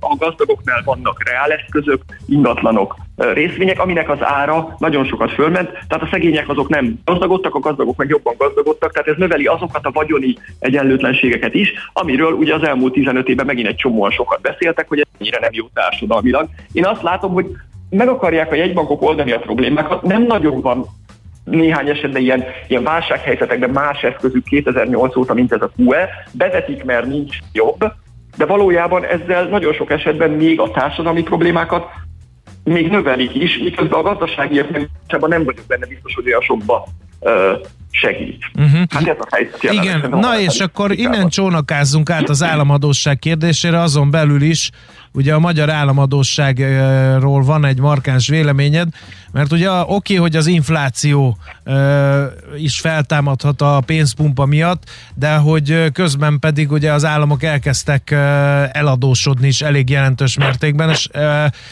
[0.00, 6.48] a gazdagoknál vannak reáleszközök, ingatlanok, részvények, aminek az ára nagyon sokat fölment, tehát a szegények
[6.48, 11.54] azok nem gazdagodtak, a gazdagok meg jobban gazdagodtak, tehát ez növeli azokat a vagyoni egyenlőtlenségeket
[11.54, 15.38] is, amiről ugye az elmúlt 15 évben megint egy csomóan sokat beszéltek, hogy ez ennyire
[15.40, 16.48] nem jó társadalmilag.
[16.72, 17.46] Én azt látom, hogy
[17.90, 20.86] meg akarják a jegybankok oldani a problémákat, nem nagyon van
[21.50, 27.06] néhány esetben ilyen, ilyen válsághelyzetekben más eszközük 2008 óta, mint ez a QE, bevetik, mert
[27.06, 27.92] nincs jobb,
[28.36, 31.86] de valójában ezzel nagyon sok esetben még a társadalmi problémákat
[32.64, 36.86] még növelik is, miközben a gazdasági értelemben nem vagyok benne biztos, hogy olyan sokba
[37.90, 38.44] segít.
[38.58, 38.80] Uh-huh.
[38.88, 44.10] Hát ez a helyzet Igen, na és akkor innen csónakázzunk át az államadóság kérdésére, azon
[44.10, 44.70] belül is
[45.16, 48.88] ugye a magyar államadóságról van egy markáns véleményed,
[49.32, 51.38] mert ugye oké, hogy az infláció
[52.56, 58.10] is feltámadhat a pénzpumpa miatt, de hogy közben pedig ugye az államok elkezdtek
[58.72, 61.08] eladósodni is elég jelentős mértékben, és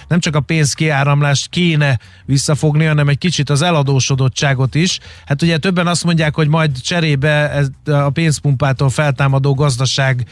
[0.08, 4.98] nem csak a pénzkiáramlást kéne visszafogni, hanem egy kicsit az eladósodottságot is.
[5.26, 10.24] Hát ugye többen azt mondják, hogy majd cserébe ez a pénzpumpától feltámadó gazdasági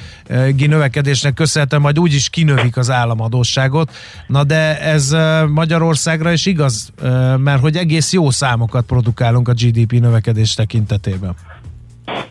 [0.66, 3.90] növekedésnek köszönhetően majd úgyis kinövik az államadóságot.
[4.26, 5.16] Na de ez
[5.48, 6.92] Magyarországra is igaz,
[7.36, 11.34] mert hogy egész jó számokat produkálunk a GDP növekedés tekintetében.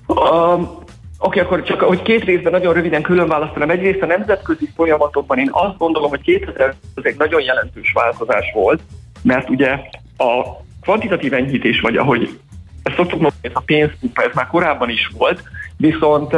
[0.07, 0.79] Um,
[1.23, 3.69] Oké, akkor csak hogy két részben nagyon röviden külön választanám.
[3.69, 8.81] Egyrészt a nemzetközi folyamatokban én azt gondolom, hogy 2000 ez egy nagyon jelentős változás volt,
[9.21, 9.69] mert ugye
[10.17, 12.39] a kvantitatív enyhítés, vagy ahogy
[12.83, 15.43] ezt szoktuk mondani, ez a pénzpumpa, ez már korábban is volt,
[15.77, 16.35] viszont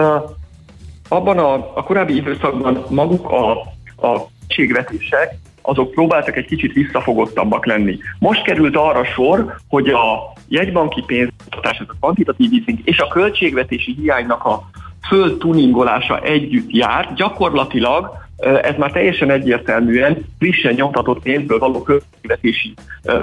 [1.07, 3.61] abban a, a korábbi időszakban maguk a,
[3.95, 7.97] a költségvetések azok próbáltak egy kicsit visszafogottabbak lenni.
[8.19, 13.95] Most került arra sor, hogy a jegybanki pénztartás, ez a kvantitatív easing és a költségvetési
[13.99, 14.69] hiánynak a
[15.07, 18.21] föltuningolása együtt jár, gyakorlatilag
[18.61, 22.73] ez már teljesen egyértelműen frissen nyomtatott pénzből való költségvetési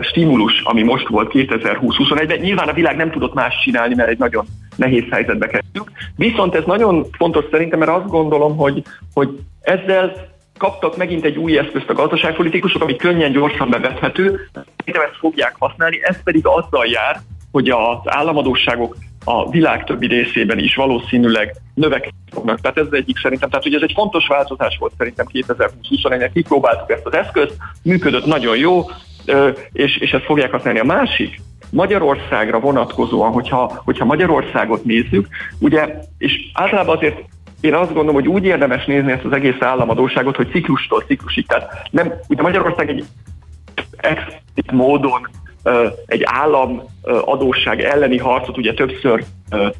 [0.01, 2.39] stimulus, ami most volt 2020-21-ben.
[2.39, 4.47] Nyilván a világ nem tudott más csinálni, mert egy nagyon
[4.77, 5.91] nehéz helyzetbe kerültünk.
[6.17, 8.83] Viszont ez nagyon fontos szerintem, mert azt gondolom, hogy,
[9.15, 10.30] hogy ezzel
[10.61, 15.99] kaptak megint egy új eszközt a gazdaságpolitikusok, ami könnyen, gyorsan bevethető, szerintem ezt fogják használni,
[16.03, 17.21] ez pedig azzal jár,
[17.53, 22.61] hogy az államadóságok a világ többi részében is valószínűleg növekedni fognak.
[22.61, 23.49] Tehát ez egyik szerintem.
[23.51, 28.57] Tehát ugye ez egy fontos változás volt szerintem 2021-ben, kipróbáltuk ezt az eszközt, működött nagyon
[28.57, 28.85] jó,
[29.73, 30.79] és, és ezt fogják használni.
[30.79, 31.41] A másik,
[31.71, 37.23] Magyarországra vonatkozóan, hogyha, hogyha Magyarországot nézzük, ugye, és általában azért
[37.61, 41.47] én azt gondolom, hogy úgy érdemes nézni ezt az egész államadóságot, hogy ciklustól ciklusig.
[41.47, 43.05] Tehát nem, ugye Magyarország egy
[43.97, 45.29] explicit módon
[46.07, 49.25] egy állam adósság elleni harcot ugye többször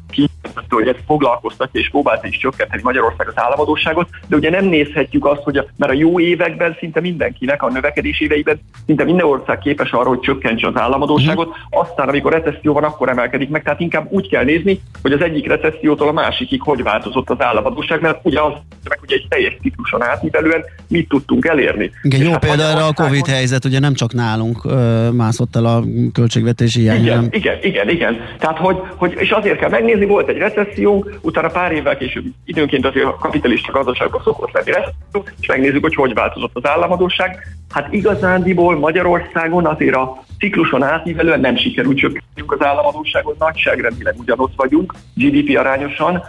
[0.09, 5.25] kijelentette, hogy ez foglalkoztatja és próbálta is csökkenteni Magyarország az államadóságot, de ugye nem nézhetjük
[5.25, 9.59] azt, hogy a, mert a jó években szinte mindenkinek, a növekedés éveiben szinte minden ország
[9.59, 11.81] képes arra, hogy csökkentse az államadóságot, uh-huh.
[11.81, 15.47] aztán amikor recesszió van, akkor emelkedik meg, tehát inkább úgy kell nézni, hogy az egyik
[15.47, 18.53] recessziótól a másikig hogy változott az államadóság, mert ugye az,
[18.89, 21.91] meg ugye egy teljes cikluson átívelően mit tudtunk elérni.
[22.01, 25.65] Igen, jó hát példa erre a Covid helyzet, ugye nem csak nálunk ö, mászott el
[25.65, 27.10] a költségvetési hiány.
[27.11, 28.21] Igen, igen, igen, igen.
[28.39, 32.85] Tehát, hogy, hogy, és azért kell megnézni, volt egy recessziónk, utána pár évvel később időnként
[32.85, 37.57] azért a kapitalista gazdaságban szokott lenni recesszió, és megnézzük, hogy hogy változott az államadóság.
[37.69, 44.93] Hát igazándiból Magyarországon azért a cikluson átívelően nem sikerült csökkentjük az államadóságot, nagyságrendileg ugyanott vagyunk,
[45.13, 46.23] GDP arányosan,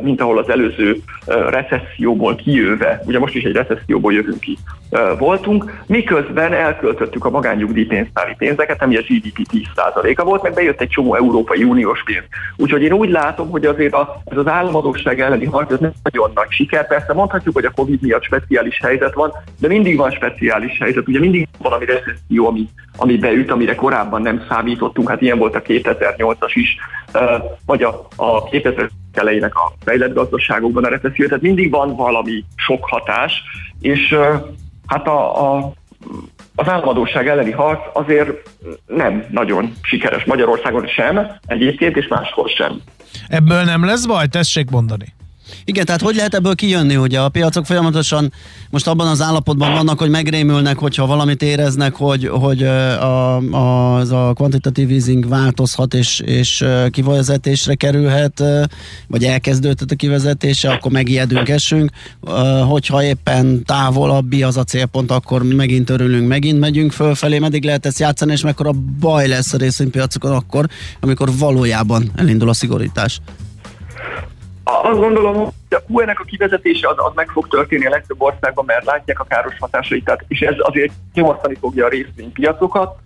[0.00, 0.96] mint ahol az előző
[1.26, 4.58] recesszióból kijöve, ugye most is egy recesszióból jövünk ki,
[5.18, 11.14] voltunk, miközben elköltöttük a magánnyugdíjpénztári pénzeket, ami a GDP 10%-a volt, meg bejött egy csomó
[11.14, 12.24] Európai Uniós pénz.
[12.56, 13.94] Úgyhogy én úgy látom, hogy azért
[14.24, 16.86] ez az államadóság elleni harc ez nem nagyon nagy siker.
[16.86, 21.08] Persze mondhatjuk, hogy a Covid miatt speciális helyzet van, de mindig van speciális helyzet.
[21.08, 25.08] Ugye mindig van valami recesszió, ami, ami beüt, amire korábban nem számítottunk.
[25.08, 26.76] Hát ilyen volt a 2008-as is,
[27.66, 31.26] vagy a, a 2000 elejének a fejlett gazdaságokban a recesszió.
[31.26, 33.42] Tehát mindig van valami sok hatás,
[33.80, 34.16] és
[34.86, 35.72] hát a, a
[36.54, 38.30] az államadóság elleni harc azért
[38.86, 42.80] nem nagyon sikeres Magyarországon sem, egyébként, és máshol sem.
[43.28, 44.26] Ebből nem lesz baj?
[44.26, 45.14] Tessék mondani.
[45.64, 48.32] Igen, tehát hogy lehet ebből kijönni, hogy a piacok folyamatosan
[48.70, 54.12] most abban az állapotban vannak, hogy megrémülnek, hogyha valamit éreznek, hogy, hogy a, a, az
[54.12, 58.42] a quantitative easing változhat és, és kivezetésre kerülhet,
[59.06, 61.90] vagy elkezdődhet a kivezetése, akkor megijedünk, esünk.
[62.68, 67.98] Hogyha éppen távolabbi az a célpont, akkor megint örülünk, megint megyünk fölfelé, meddig lehet ezt
[67.98, 68.70] játszani, és mekkora
[69.00, 70.66] baj lesz a részvénypiacokon akkor,
[71.00, 73.20] amikor valójában elindul a szigorítás.
[74.68, 78.64] Azt gondolom, hogy a QE-nek a kivezetése az, az meg fog történni a legtöbb országban,
[78.64, 82.96] mert látják a káros hatásait, tehát, és ez azért nyomasztani fogja a részvénypiacokat,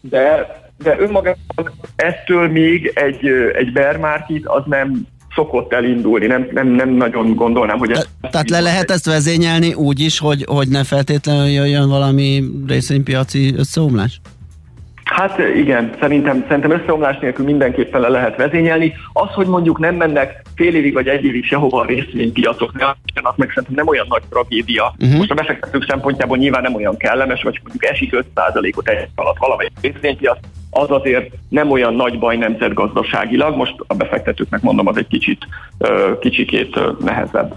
[0.00, 6.68] de, de önmagában ettől még egy, egy bear market az nem szokott elindulni, nem, nem,
[6.68, 7.90] nem nagyon gondolnám, hogy...
[7.90, 12.44] Ez Te, tehát le lehet ezt vezényelni úgy is, hogy, hogy ne feltétlenül jöjjön valami
[12.66, 14.20] részvénypiaci összeomlás?
[15.08, 18.94] Hát igen, szerintem, szerintem összeomlás nélkül mindenképpen le lehet vezényelni.
[19.12, 22.84] Az, hogy mondjuk nem mennek fél évig vagy egy évig sehova a részvénypiacok, ne,
[23.22, 24.94] az meg szerintem nem olyan nagy tragédia.
[24.98, 25.16] Uh-huh.
[25.16, 29.72] Most a befektetők szempontjából nyilván nem olyan kellemes, vagy mondjuk esik 5%-ot egy alatt valamelyik
[29.80, 30.38] részvénypiac,
[30.70, 35.46] az azért nem olyan nagy baj nemzetgazdaságilag, most a befektetőknek mondom, az egy kicsit,
[36.20, 37.54] kicsikét nehezebb.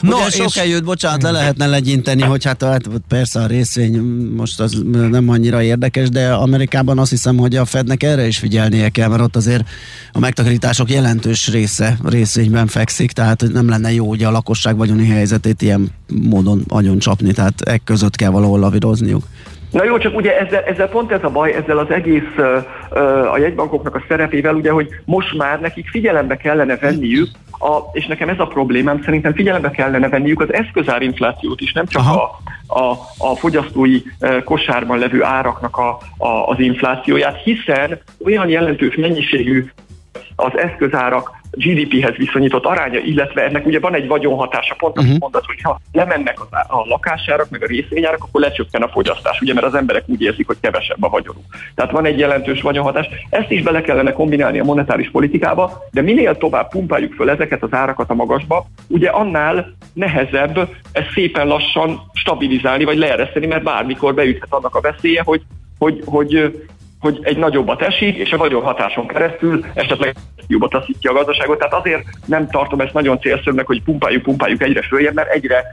[0.00, 0.56] No, Ugye sok és...
[0.56, 3.98] eljött, bocsánat, le lehetne legyinteni, hogy hát, hát persze a részvény
[4.36, 8.88] most az nem annyira érdekes, de Amerikában azt hiszem, hogy a Fednek erre is figyelnie
[8.88, 9.68] kell, mert ott azért
[10.12, 15.62] a megtakarítások jelentős része részvényben fekszik, tehát nem lenne jó ugye a lakosság vagyoni helyzetét
[15.62, 19.24] ilyen módon agyon csapni, tehát e között kell valahol lavírozniuk.
[19.74, 23.38] Na jó, csak ugye ezzel, ezzel pont ez a baj, ezzel az egész uh, a
[23.38, 28.38] jegybankoknak a szerepével, ugye, hogy most már nekik figyelembe kellene venniük, a, és nekem ez
[28.38, 34.00] a problémám, szerintem figyelembe kellene venniük az eszközárinflációt is, nem csak a, a, a fogyasztói
[34.44, 39.66] kosárban levő áraknak a, a, az inflációját, hiszen olyan jelentős mennyiségű
[40.36, 45.16] az eszközárak GDP-hez viszonyított aránya, illetve ennek ugye van egy vagyonhatása, pont azt Mhm.
[45.20, 49.54] mondod, hogy ha lemennek az a lakásárak, meg a részvényárak, akkor lecsökken a fogyasztás, ugye,
[49.54, 51.44] mert az emberek úgy érzik, hogy kevesebb a vagyonuk.
[51.74, 53.08] Tehát van egy jelentős vagyonhatás.
[53.30, 57.72] Ezt is bele kellene kombinálni a monetáris politikába, de minél tovább pumpáljuk föl ezeket az
[57.72, 64.52] árakat a magasba, ugye annál nehezebb ezt szépen lassan stabilizálni, vagy leereszteni, mert bármikor beüthet
[64.52, 65.42] annak a veszélye, hogy,
[65.78, 66.58] hogy, hogy
[67.04, 71.58] hogy egy nagyobbat esik, és a nagyobb hatáson keresztül esetleg jobbat taszítja a gazdaságot.
[71.58, 75.64] Tehát azért nem tartom ezt nagyon célszerűnek, hogy pumpáljuk, pumpáljuk egyre följebb, mert egyre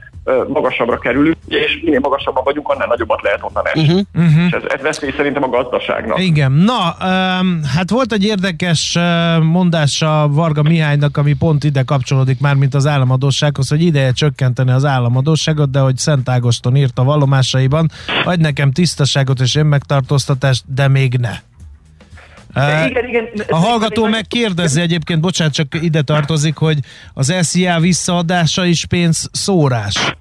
[0.48, 3.82] magasabbra kerülünk, és minél magasabban vagyunk, annál nagyobbat lehet onnan esni.
[3.82, 4.00] Uh-huh.
[4.14, 4.44] Uh-huh.
[4.46, 6.20] És ez, ez veszély szerintem a gazdaságnak.
[6.20, 12.40] Igen, na, um, hát volt egy érdekes uh, mondása Varga Mihálynak, ami pont ide kapcsolódik
[12.40, 17.04] már, mint az államadósághoz, hogy ideje csökkenteni az államadóságot, de hogy Szent Ágoston írt a
[17.04, 17.90] vallomásaiban,
[18.24, 21.32] adj nekem tisztaságot és önmegtartóztatást, de még ne.
[22.56, 23.28] Uh, igen, igen.
[23.48, 26.78] a hallgató megkérdezi egyébként, bocsánat, csak ide tartozik, hogy
[27.14, 30.14] az SZIA visszaadása is pénz szórás.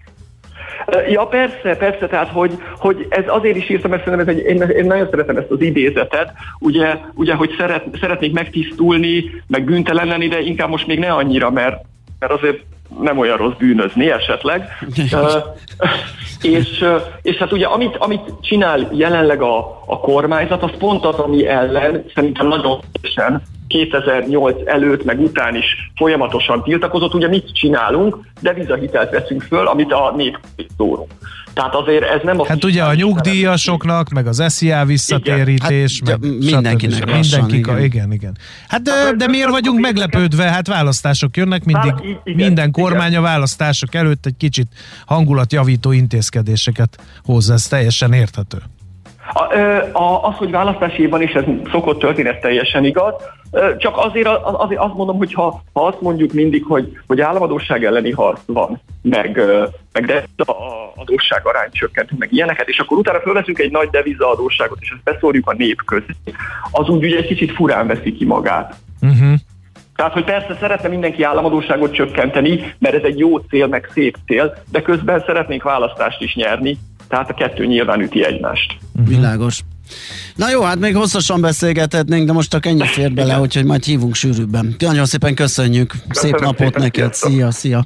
[1.10, 4.62] Ja, persze, persze, tehát hogy, hogy ez azért is írtam, mert szerintem ez egy, én,
[4.62, 10.28] én nagyon szeretem ezt az idézetet, ugye, ugye hogy szeret, szeretnék megtisztulni, meg bűntelen lenni,
[10.28, 11.86] de inkább most még ne annyira, mert,
[12.20, 12.64] mert azért
[13.00, 14.70] nem olyan rossz bűnözni esetleg.
[16.42, 16.86] és,
[17.22, 22.06] és hát ugye amit, amit csinál jelenleg a, a kormányzat, az pont az, ami ellen
[22.14, 27.14] szerintem nagyon szívesen 2008 előtt, meg után is folyamatosan tiltakozott.
[27.14, 28.18] Ugye mit csinálunk?
[28.42, 30.40] Devizahitelt veszünk föl, amit a nép
[30.78, 31.12] szórunk.
[31.54, 32.46] Tehát azért ez nem a...
[32.48, 37.10] Hát ugye a nyugdíjasoknak, meg az SZIA visszatérítés, Hát, meg ja, mindenkinek stb.
[37.10, 37.84] Mindenki, igen.
[37.84, 38.38] igen, igen.
[38.68, 40.44] Hát de, Hát, de miért vagyunk meglepődve?
[40.44, 43.20] Hát választások jönnek, mindig Hát, igen, minden kormány igen.
[43.20, 44.68] a választások előtt egy kicsit
[45.06, 48.58] hangulatjavító intézkedéseket hoz, ez teljesen érthető.
[49.34, 49.58] A,
[49.98, 53.14] a, az, hogy választási év van, és ez szokott történni, ez teljesen igaz.
[53.78, 58.12] Csak azért, azért azt mondom, hogy ha, ha azt mondjuk mindig, hogy, hogy államadóság elleni
[58.12, 59.42] harc van, meg,
[59.94, 60.54] meg de a
[60.96, 65.50] adósság arány csökkentünk, meg ilyeneket, és akkor utána fölveszünk egy nagy devizaadósságot, és ezt beszórjuk
[65.50, 66.16] a nép közé,
[66.72, 68.76] az úgy ugye egy kicsit furán veszi ki magát.
[69.02, 69.34] Uh-huh.
[69.96, 74.54] Tehát, hogy persze szeretne mindenki államadóságot csökkenteni, mert ez egy jó cél, meg szép cél,
[74.72, 76.78] de közben szeretnénk választást is nyerni,
[77.12, 78.78] tehát a kettő nyilván üti egymást.
[79.06, 79.62] Világos.
[80.36, 84.16] Na jó, hát még hosszasan beszélgethetnénk, de most csak ennyi fér bele, úgyhogy majd hívunk
[84.16, 84.76] sűrűbben.
[84.80, 85.92] Nagyon szépen köszönjük.
[85.92, 87.14] Szép Köszönöm napot szépen, neked.
[87.14, 87.32] sziasztok.
[87.32, 87.86] Szia, szia.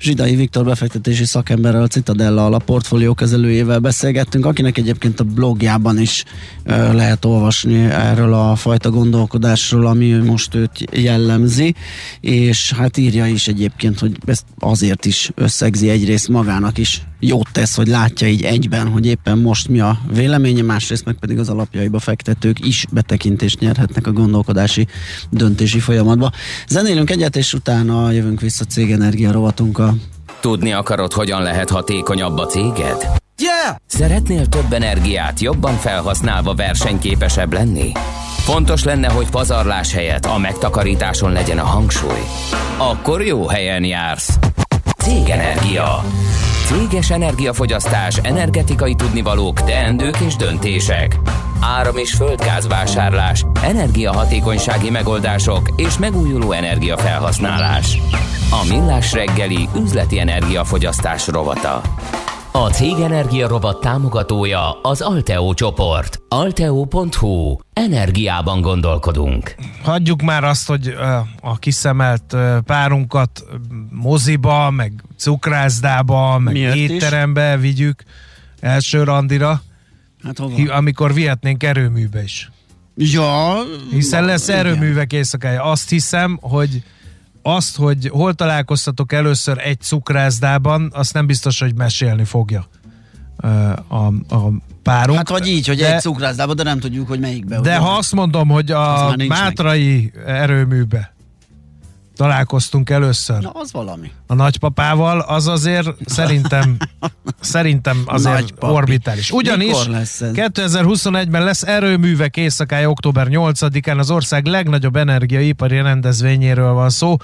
[0.00, 6.24] Zsidai Viktor befektetési szakemberrel, a Citadella alap portfólió kezelőjével beszélgettünk, akinek egyébként a blogjában is
[6.64, 11.74] ö, lehet olvasni erről a fajta gondolkodásról, ami most őt jellemzi,
[12.20, 17.76] és hát írja is egyébként, hogy ezt azért is összegzi egyrészt magának is jót tesz,
[17.76, 21.98] hogy látja így egyben, hogy éppen most mi a véleménye, másrészt meg pedig az alapjaiba
[21.98, 24.86] fektetők is betekintést nyerhetnek a gondolkodási
[25.30, 26.30] döntési folyamatba.
[26.68, 29.94] Zenélünk egyet, és utána jövünk vissza cégenergia rovatunkkal.
[30.40, 33.18] Tudni akarod, hogyan lehet hatékonyabb a céged?
[33.40, 33.76] Yeah!
[33.86, 37.92] Szeretnél több energiát jobban felhasználva versenyképesebb lenni?
[38.44, 42.20] Fontos lenne, hogy pazarlás helyett a megtakarításon legyen a hangsúly.
[42.76, 44.38] Akkor jó helyen jársz.
[44.96, 46.04] Cégenergia.
[46.72, 51.18] Céges energiafogyasztás, energetikai tudnivalók, teendők és döntések.
[51.60, 57.98] Áram- és földgázvásárlás, energiahatékonysági megoldások és megújuló energiafelhasználás.
[58.50, 61.82] A Millás reggeli üzleti energiafogyasztás rovata.
[62.52, 66.22] A Cégenergia rovat támogatója az Alteo csoport.
[66.28, 67.56] Alteo.hu.
[67.72, 69.54] Energiában gondolkodunk.
[69.82, 70.94] Hagyjuk már azt, hogy
[71.40, 73.44] a kiszemelt párunkat
[73.90, 76.90] moziba, meg cukrászdába, meg Miért is?
[76.90, 78.02] étterembe vigyük
[78.60, 79.62] első randira,
[80.24, 80.74] Hát hova?
[80.74, 82.50] amikor vihetnénk erőműbe is.
[82.96, 83.54] Ja,
[83.90, 85.62] Hiszen lesz erőművek éjszakája.
[85.64, 86.82] Azt hiszem, hogy
[87.42, 92.66] azt, hogy hol találkoztatok először egy cukrászdában, azt nem biztos, hogy mesélni fogja
[93.88, 93.96] a,
[94.34, 95.16] a párunk.
[95.16, 97.54] Hát vagy így, hogy de, egy cukrászdába, de nem tudjuk, hogy melyikbe.
[97.54, 97.76] De ugye?
[97.76, 99.38] ha azt mondom, hogy Az a nincs meg.
[99.38, 101.14] Mátrai erőműbe
[102.20, 104.10] találkoztunk először Na, az valami.
[104.26, 106.76] a nagypapával, az azért szerintem
[107.40, 108.72] szerintem azért Nagypapi.
[108.72, 109.30] orbitális.
[109.30, 110.30] Ugyanis Mikor lesz ez?
[110.34, 117.16] 2021-ben lesz erőművek éjszakája október 8-án az ország legnagyobb energiaipari rendezvényéről van szó,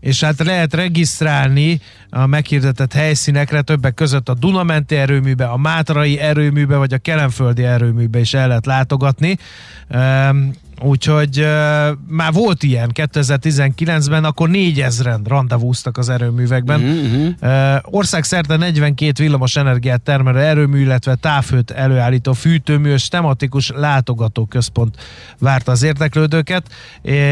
[0.00, 1.80] és hát lehet regisztrálni
[2.10, 8.18] a meghirdetett helyszínekre, többek között a Dunamenti erőműbe, a Mátrai erőműbe, vagy a Kelenföldi erőműbe
[8.18, 9.38] is el lehet látogatni.
[10.82, 11.46] Úgyhogy uh,
[12.08, 16.80] már volt ilyen 2019-ben, akkor 4000-en rendezvúztak az erőművekben.
[16.80, 24.96] Mhm, Uh, országszerte 42 villamos energiát termelő erőmű, illetve távhőt előállító fűtőmű és tematikus látogatóközpont
[25.38, 26.66] várta az érdeklődőket,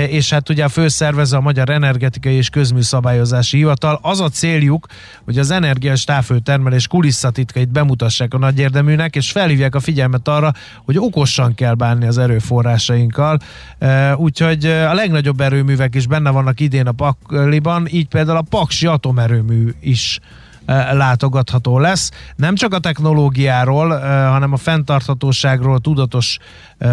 [0.08, 3.98] és hát ugye a főszervező a Magyar Energetikai és Közműszabályozási Hivatal.
[4.02, 4.86] Az a céljuk,
[5.24, 10.52] hogy az energia és távhőtermelés kulisszatitkait bemutassák a nagy érdeműnek, és felhívják a figyelmet arra,
[10.84, 13.37] hogy okosan kell bánni az erőforrásainkkal.
[13.78, 18.44] E, Úgyhogy e, a legnagyobb erőművek is benne vannak idén a pakliban, így például a
[18.50, 20.18] Paksi atomerőmű is
[20.64, 22.10] e, látogatható lesz.
[22.36, 23.98] Nem csak a technológiáról,
[24.30, 26.38] hanem a fenntarthatóságról, tudatos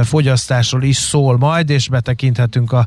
[0.03, 2.85] fogyasztásról is szól majd, és betekinthetünk a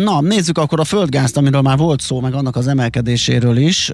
[0.00, 3.92] Na, nézzük akkor a földgázt, amiről már volt szó, meg annak az emelkedéséről is,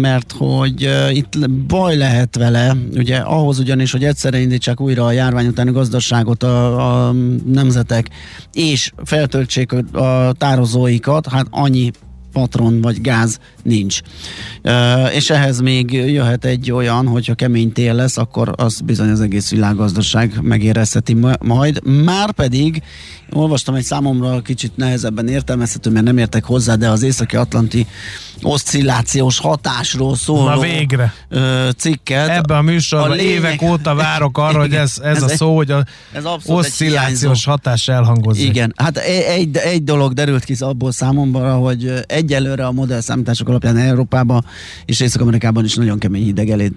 [0.00, 5.46] mert hogy itt baj lehet vele, ugye ahhoz ugyanis, hogy egyszerre indítsák újra a járvány
[5.46, 7.12] utáni gazdaságot a, a
[7.46, 8.08] nemzetek,
[8.52, 11.90] és feltöltsék a tározóikat, hát annyi
[12.32, 14.00] patron vagy gáz nincs.
[15.14, 19.50] És ehhez még jöhet egy olyan, hogyha kemény tél lesz, akkor az bizony az egész
[19.50, 21.86] világgazdaság megérezheti ma- majd.
[22.04, 22.82] Már pedig
[23.32, 27.86] olvastam egy számomra kicsit nehezebben értelmezhető, mert nem értek hozzá, de az északi atlanti
[28.42, 31.14] oszcillációs hatásról szóló Na végre.
[31.76, 32.28] cikket.
[32.28, 35.36] Ebben a műsorban a lényeg- évek óta várok arra, hogy ez, ez, Ez a egy-
[35.36, 38.48] szó, hogy a ez oszcillációs hatás elhangozik.
[38.48, 43.48] Igen, hát e- egy, egy dolog derült ki abból számomra, hogy egyelőre a modell számítások
[43.48, 44.44] alapján Európában
[44.84, 46.72] és Észak-Amerikában is nagyon kemény hideg elé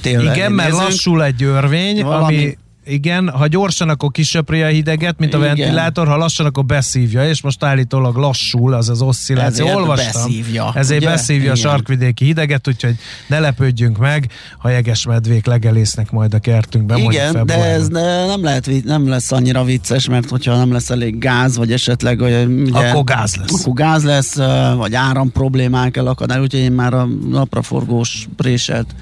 [0.00, 2.56] tél Igen, mert lassul egy örvény, Valami- ami
[2.86, 5.48] igen, ha gyorsan, akkor kisöpri a hideget, mint a Igen.
[5.48, 9.64] ventilátor, ha lassan, akkor beszívja, és most állítólag lassul az az oszcilláció.
[9.64, 10.22] Ezért Olvastam.
[10.22, 11.10] beszívja, Ezért ugye?
[11.10, 11.70] beszívja a Igen.
[11.70, 12.94] sarkvidéki hideget, úgyhogy
[13.26, 16.98] ne lepődjünk meg, ha jegesmedvék legelésznek majd a kertünkben.
[16.98, 21.18] Igen, de ez ne, nem, lehet, nem lesz annyira vicces, mert hogyha nem lesz elég
[21.18, 23.60] gáz, vagy esetleg ugye, Akkor gáz lesz.
[23.60, 24.36] Akkor gáz lesz,
[24.76, 28.94] vagy áram problémák elakadnak, úgyhogy én már a napraforgós préselt,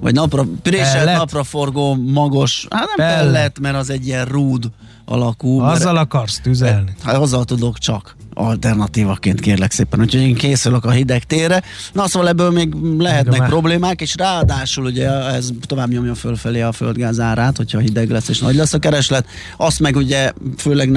[0.00, 3.22] vagy napra, préselt napraforgó magos, hát nem Pellet.
[3.32, 4.64] pellet, mert az egy ilyen rúd
[5.04, 5.60] alakú.
[5.60, 6.94] mert- Azzal akarsz tüzelni.
[7.02, 11.62] Hát azzal tudok csak alternatívaként kérlek szépen, úgyhogy én készülök a hideg térre.
[11.92, 16.72] Na szóval ebből még lehetnek már- problémák, és ráadásul ugye ez tovább nyomja fölfelé a
[16.72, 19.26] földgáz árát, hogyha hideg lesz és nagy lesz a kereslet.
[19.56, 20.90] Azt meg ugye főleg